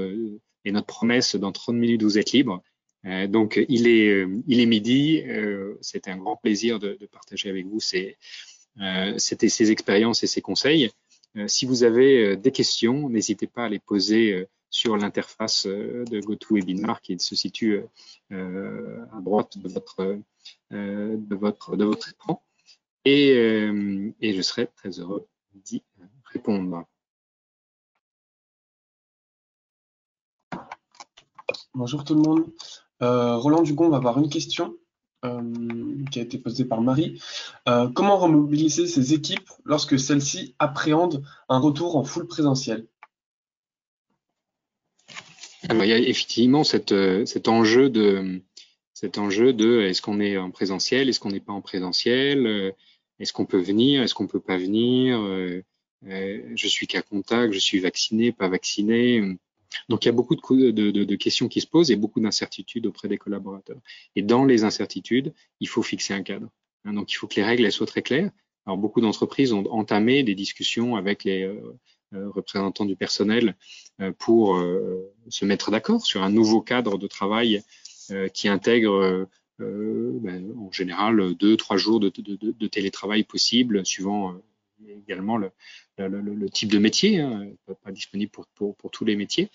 et 0.64 0.70
notre 0.70 0.86
promesse 0.86 1.34
dans 1.34 1.50
30 1.50 1.76
minutes 1.76 2.02
vous 2.02 2.18
êtes 2.18 2.30
libre. 2.30 2.62
Euh, 3.06 3.26
donc, 3.26 3.64
il 3.68 3.86
est, 3.86 4.08
euh, 4.08 4.42
il 4.46 4.60
est 4.60 4.66
midi. 4.66 5.22
Euh, 5.26 5.74
c'était 5.80 6.10
un 6.10 6.16
grand 6.16 6.36
plaisir 6.36 6.78
de, 6.78 6.96
de 7.00 7.06
partager 7.06 7.48
avec 7.48 7.66
vous 7.66 7.80
ces, 7.80 8.16
c'était 9.16 9.48
ces 9.48 9.70
expériences 9.70 10.22
et 10.22 10.26
ces 10.26 10.40
conseils. 10.40 10.90
si 11.46 11.66
vous 11.66 11.82
avez 11.84 12.36
des 12.36 12.52
questions, 12.52 13.08
n'hésitez 13.08 13.46
pas 13.46 13.64
à 13.64 13.68
les 13.68 13.78
poser 13.78 14.46
sur 14.70 14.96
l'interface 14.96 15.66
de 15.66 16.20
GoToWebinar 16.20 17.00
qui 17.00 17.18
se 17.18 17.34
situe 17.34 17.80
à 18.30 19.20
droite 19.20 19.58
de 19.58 19.68
votre, 19.68 20.16
écran. 22.10 22.42
Et, 23.04 23.34
je 24.22 24.42
serai 24.42 24.68
très 24.76 24.90
heureux 25.00 25.26
d'y 25.54 25.82
répondre. 26.24 26.84
Bonjour 31.74 32.04
tout 32.04 32.14
le 32.14 32.22
monde. 32.22 32.52
Euh, 33.02 33.36
Roland 33.36 33.62
Dugon 33.62 33.88
va 33.88 33.98
avoir 33.98 34.18
une 34.18 34.28
question 34.28 34.76
euh, 35.24 36.04
qui 36.12 36.20
a 36.20 36.22
été 36.22 36.38
posée 36.38 36.64
par 36.64 36.80
Marie. 36.80 37.20
Euh, 37.68 37.88
comment 37.88 38.18
remobiliser 38.18 38.86
ces 38.86 39.14
équipes 39.14 39.50
lorsque 39.64 39.98
celles-ci 39.98 40.54
appréhendent 40.58 41.24
un 41.48 41.58
retour 41.58 41.96
en 41.96 42.04
full 42.04 42.28
présentiel 42.28 42.86
Alors, 45.68 45.84
il 45.84 45.88
y 45.88 45.92
a 45.92 45.98
effectivement 45.98 46.62
cet 46.62 46.92
enjeu 47.48 47.90
de 47.90 48.42
cet 48.94 49.18
enjeu 49.18 49.52
de 49.52 49.80
est-ce 49.80 50.02
qu'on 50.02 50.20
est 50.20 50.36
en 50.36 50.50
présentiel, 50.50 51.08
est-ce 51.08 51.20
qu'on 51.20 51.30
n'est 51.30 51.40
pas 51.40 51.52
en 51.52 51.62
présentiel, 51.62 52.74
est-ce 53.18 53.32
qu'on 53.32 53.46
peut 53.46 53.60
venir, 53.60 54.02
est-ce 54.02 54.14
qu'on 54.14 54.26
peut 54.28 54.40
pas 54.40 54.56
venir, 54.56 55.18
je 56.02 56.68
suis 56.68 56.86
qu'à 56.86 57.02
contact, 57.02 57.52
je 57.52 57.58
suis 57.58 57.80
vacciné, 57.80 58.32
pas 58.32 58.48
vacciné. 58.48 59.36
Donc 59.88 60.04
il 60.04 60.08
y 60.08 60.10
a 60.10 60.12
beaucoup 60.12 60.34
de, 60.36 61.14
questions 61.16 61.48
qui 61.48 61.60
se 61.60 61.66
posent 61.66 61.90
et 61.90 61.96
beaucoup 61.96 62.20
d'incertitudes 62.20 62.86
auprès 62.86 63.08
des 63.08 63.18
collaborateurs. 63.18 63.78
Et 64.16 64.22
dans 64.22 64.44
les 64.44 64.64
incertitudes, 64.64 65.32
il 65.60 65.68
faut 65.68 65.82
fixer 65.82 66.14
un 66.14 66.22
cadre. 66.22 66.48
Hein, 66.84 66.94
donc 66.94 67.12
il 67.12 67.16
faut 67.16 67.26
que 67.26 67.36
les 67.36 67.44
règles 67.44 67.70
soient 67.72 67.86
très 67.86 68.02
claires. 68.02 68.30
Alors 68.66 68.78
beaucoup 68.78 69.00
d'entreprises 69.00 69.52
ont 69.52 69.64
entamé 69.70 70.22
des 70.22 70.34
discussions 70.34 70.96
avec 70.96 71.24
les 71.24 71.42
euh, 71.44 71.76
euh 72.14 72.30
représentants 72.30 72.86
du 72.86 72.96
personnel 72.96 73.54
euh, 74.00 74.12
pour 74.18 74.62
se 75.28 75.44
mettre 75.44 75.70
d'accord 75.70 76.04
sur 76.04 76.22
un 76.22 76.30
nouveau 76.30 76.60
cadre 76.62 76.98
de 76.98 77.06
travail 77.06 77.62
qui 78.32 78.48
intègre 78.48 79.28
ben, 79.58 80.54
en 80.58 80.72
général 80.72 81.34
deux, 81.34 81.58
trois 81.58 81.76
jours 81.76 82.00
de, 82.00 82.10
de 82.10 82.66
télétravail 82.66 83.24
possible, 83.24 83.84
suivant 83.84 84.34
également 84.86 85.36
le, 85.36 85.50
type 86.50 86.70
de 86.70 86.78
métier, 86.78 87.20
hein, 87.20 87.48
pas 87.82 87.92
disponible 87.92 88.30
pour, 88.54 88.76
tous 88.92 89.04
les 89.04 89.16
métiers. 89.16 89.50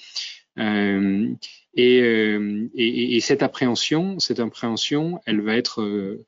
Euh, 0.60 1.34
et, 1.74 2.02
euh, 2.02 2.70
et, 2.76 3.16
et, 3.16 3.20
cette 3.20 3.44
appréhension, 3.44 4.20
cette 4.20 4.40
appréhension, 4.40 5.20
elle 5.26 5.42
va 5.42 5.56
être, 5.56 5.82
euh, 5.82 6.26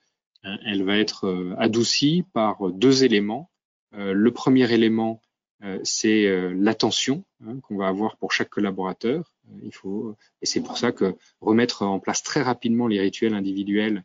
adoucie 1.58 2.24
par 2.34 2.72
deux 2.72 3.04
éléments. 3.04 3.50
le 3.92 4.32
premier 4.32 4.72
élément, 4.72 5.22
c'est 5.84 6.54
l'attention 6.54 7.24
hein, 7.46 7.60
qu'on 7.62 7.78
va 7.78 7.88
avoir 7.88 8.18
pour 8.18 8.32
chaque 8.32 8.50
collaborateur. 8.50 9.34
Il 9.64 9.74
faut, 9.74 10.16
et 10.42 10.46
c'est 10.46 10.62
pour 10.62 10.78
ça 10.78 10.92
que 10.92 11.16
remettre 11.40 11.84
en 11.84 12.00
place 12.00 12.24
très 12.24 12.42
rapidement 12.42 12.88
les 12.88 13.00
rituels 13.00 13.34
individuels 13.34 14.04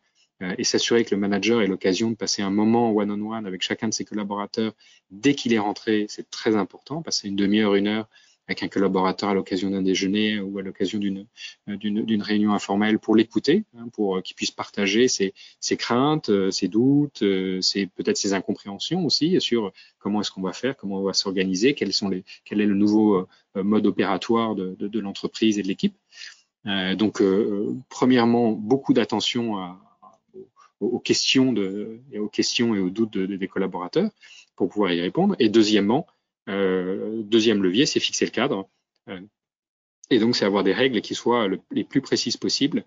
et 0.59 0.65
s'assurer 0.65 1.05
que 1.05 1.15
le 1.15 1.21
manager 1.21 1.61
ait 1.61 1.67
l'occasion 1.67 2.11
de 2.11 2.17
passer 2.17 2.43
un 2.43 2.51
moment 2.51 2.93
one-on-one 2.93 3.47
avec 3.47 3.63
chacun 3.63 3.89
de 3.89 3.95
ses 3.95 4.05
collaborateurs 4.05 4.73
dès 5.11 5.35
qu'il 5.35 5.53
est 5.53 5.59
rentré, 5.59 6.07
c'est 6.09 6.31
très 6.31 6.57
important, 6.57 7.03
passer 7.03 7.29
une 7.29 7.37
demi-heure, 7.37 7.75
une 7.75 7.89
heure 7.89 8.09
avec 8.49 8.65
un 8.65 8.69
collaborateur 8.69 9.29
à 9.29 9.35
l'occasion 9.35 9.71
d'un 9.71 9.83
déjeuner 9.83 10.41
ou 10.41 10.59
à 10.59 10.63
l'occasion 10.63 10.99
d'une 10.99 11.27
d'une 11.69 12.23
réunion 12.23 12.53
informelle 12.53 12.99
pour 12.99 13.15
l'écouter, 13.15 13.65
hein, 13.79 13.87
pour 13.93 14.21
qu'il 14.23 14.35
puisse 14.35 14.51
partager 14.51 15.07
ses, 15.07 15.35
ses 15.61 15.77
craintes, 15.77 16.33
ses 16.51 16.67
doutes, 16.67 17.23
ses 17.61 17.87
peut-être 17.87 18.17
ses 18.17 18.33
incompréhensions 18.33 19.05
aussi 19.05 19.41
sur 19.41 19.73
comment 20.01 20.21
est-ce 20.21 20.33
qu'on 20.33 20.43
va 20.43 20.53
faire, 20.53 20.77
comment 20.77 20.99
on 20.99 21.05
va 21.05 21.13
s'organiser, 21.13 21.75
quels 21.75 21.93
sont 21.93 22.09
les 22.09 22.25
quel 22.45 22.61
est 22.61 22.67
le 22.67 22.75
nouveau 22.75 23.29
mode 23.55 23.87
opératoire 23.87 24.57
de, 24.57 24.75
de, 24.77 24.89
de 24.89 25.01
l'entreprise 25.01 25.59
et 25.59 25.63
de 25.63 25.69
l'équipe. 25.69 25.95
Euh, 26.67 26.95
donc, 26.97 27.23
premièrement, 27.89 28.53
beaucoup 28.53 28.93
d'attention 28.93 29.59
à, 29.59 29.81
aux 30.81 30.99
questions 30.99 31.53
de, 31.53 32.01
et 32.11 32.19
aux 32.19 32.29
questions 32.29 32.75
et 32.75 32.81
aux 32.81 32.91
doutes 32.91 33.19
des 33.19 33.49
collaborateurs 33.49 34.11
pour 34.57 34.69
pouvoir 34.69 34.93
y 34.93 35.01
répondre. 35.01 35.37
Et 35.39 35.49
deuxièmement, 35.49 36.07
euh, 36.49 37.23
deuxième 37.23 37.63
levier, 37.63 37.87
c'est 37.87 38.01
fixer 38.01 38.25
le 38.25 38.31
cadre. 38.31 38.69
Euh, 39.09 39.21
et 40.11 40.19
donc, 40.19 40.37
c'est 40.37 40.45
avoir 40.45 40.65
des 40.65 40.73
règles 40.73 41.01
qui 41.01 41.15
soient 41.15 41.49
les 41.71 41.85
plus 41.85 42.01
précises 42.01 42.37
possibles 42.37 42.85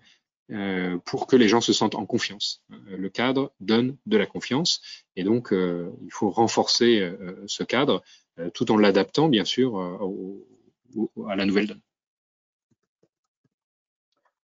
euh, 0.50 0.98
pour 1.06 1.26
que 1.26 1.36
les 1.36 1.48
gens 1.48 1.60
se 1.60 1.72
sentent 1.72 1.94
en 1.94 2.04
confiance. 2.04 2.62
Le 2.68 3.08
cadre 3.08 3.54
donne 3.60 3.96
de 4.06 4.16
la 4.16 4.26
confiance 4.26 4.82
et 5.16 5.24
donc 5.24 5.52
il 5.52 6.12
faut 6.12 6.28
renforcer 6.28 7.10
ce 7.46 7.62
cadre 7.62 8.02
tout 8.52 8.70
en 8.70 8.76
l'adaptant, 8.76 9.30
bien 9.30 9.46
sûr, 9.46 9.78
à 11.26 11.36
la 11.36 11.46
nouvelle 11.46 11.68
donne. 11.68 11.80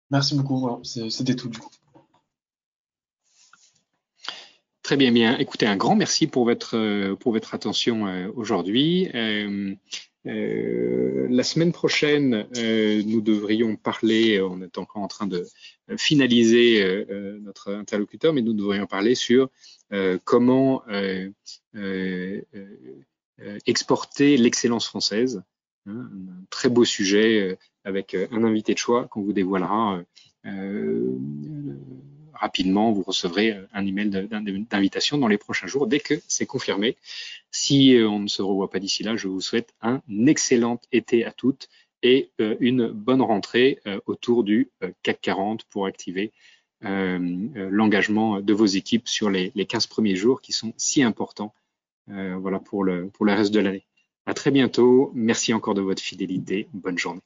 Merci 0.09 0.35
beaucoup, 0.35 0.81
c'était 0.83 1.35
tout 1.35 1.49
du 1.49 1.59
coup. 1.59 1.69
Très 4.89 4.97
bien, 4.97 5.11
bien. 5.11 5.37
Écoutez, 5.37 5.67
un 5.67 5.77
grand 5.77 5.95
merci 5.95 6.25
pour 6.25 6.45
votre 6.45 6.75
euh, 6.75 7.15
pour 7.15 7.31
votre 7.31 7.53
attention 7.53 8.07
euh, 8.07 8.27
aujourd'hui. 8.33 9.07
Euh, 9.13 9.75
la 10.25 11.43
semaine 11.43 11.71
prochaine, 11.71 12.47
nous 13.05 13.21
devrions 13.21 13.75
parler, 13.75 14.41
on 14.41 14.63
est 14.63 14.79
encore 14.79 15.03
en 15.03 15.07
train 15.07 15.27
de 15.27 15.45
finaliser 15.95 17.05
notre 17.41 17.71
interlocuteur, 17.71 18.33
mais 18.33 18.41
nous 18.41 18.53
devrions 18.53 18.85
parler 18.85 19.15
sur 19.15 19.49
comment 20.25 20.83
exporter 23.65 24.37
l'excellence 24.37 24.87
française. 24.87 25.43
Hein, 25.85 26.09
un 26.11 26.45
très 26.49 26.69
beau 26.69 26.83
sujet 26.83 27.57
avec 27.85 28.15
un 28.15 28.43
invité 28.43 28.73
de 28.73 28.79
choix 28.79 29.07
qu'on 29.07 29.21
vous 29.21 29.33
dévoilera 29.33 30.01
rapidement, 32.39 32.91
vous 32.91 33.03
recevrez 33.03 33.51
euh, 33.51 33.67
un 33.73 33.85
email 33.85 34.09
d'invitation 34.09 35.17
dans 35.17 35.27
les 35.27 35.37
prochains 35.37 35.67
jours 35.67 35.87
dès 35.87 35.99
que 35.99 36.15
c'est 36.27 36.45
confirmé. 36.45 36.97
Si 37.51 37.95
euh, 37.95 38.07
on 38.07 38.19
ne 38.19 38.27
se 38.27 38.41
revoit 38.41 38.69
pas 38.69 38.79
d'ici 38.79 39.03
là, 39.03 39.15
je 39.15 39.27
vous 39.27 39.41
souhaite 39.41 39.73
un 39.81 40.01
excellent 40.25 40.79
été 40.91 41.25
à 41.25 41.31
toutes 41.31 41.69
et 42.01 42.29
euh, 42.39 42.55
une 42.59 42.87
bonne 42.87 43.21
rentrée 43.21 43.79
autour 44.05 44.43
du 44.43 44.69
CAC 45.03 45.19
40 45.21 45.63
pour 45.65 45.85
activer 45.85 46.31
l'engagement 46.81 48.39
de 48.39 48.53
vos 48.53 48.65
équipes 48.65 49.09
sur 49.09 49.29
les, 49.29 49.51
les 49.53 49.65
15 49.65 49.87
premiers 49.87 50.15
jours 50.15 50.41
qui 50.41 50.53
sont 50.53 50.73
si 50.77 51.03
importants 51.03 51.53
pour, 52.63 52.85
le, 52.85 53.09
pour 53.09 53.25
le 53.25 53.33
reste 53.33 53.53
de 53.53 53.59
l'année. 53.59 53.85
À 54.25 54.33
très 54.33 54.49
bientôt. 54.49 55.11
Merci 55.13 55.53
encore 55.53 55.73
de 55.73 55.81
votre 55.81 56.01
fidélité. 56.01 56.69
Bonne 56.71 56.97
journée. 56.97 57.21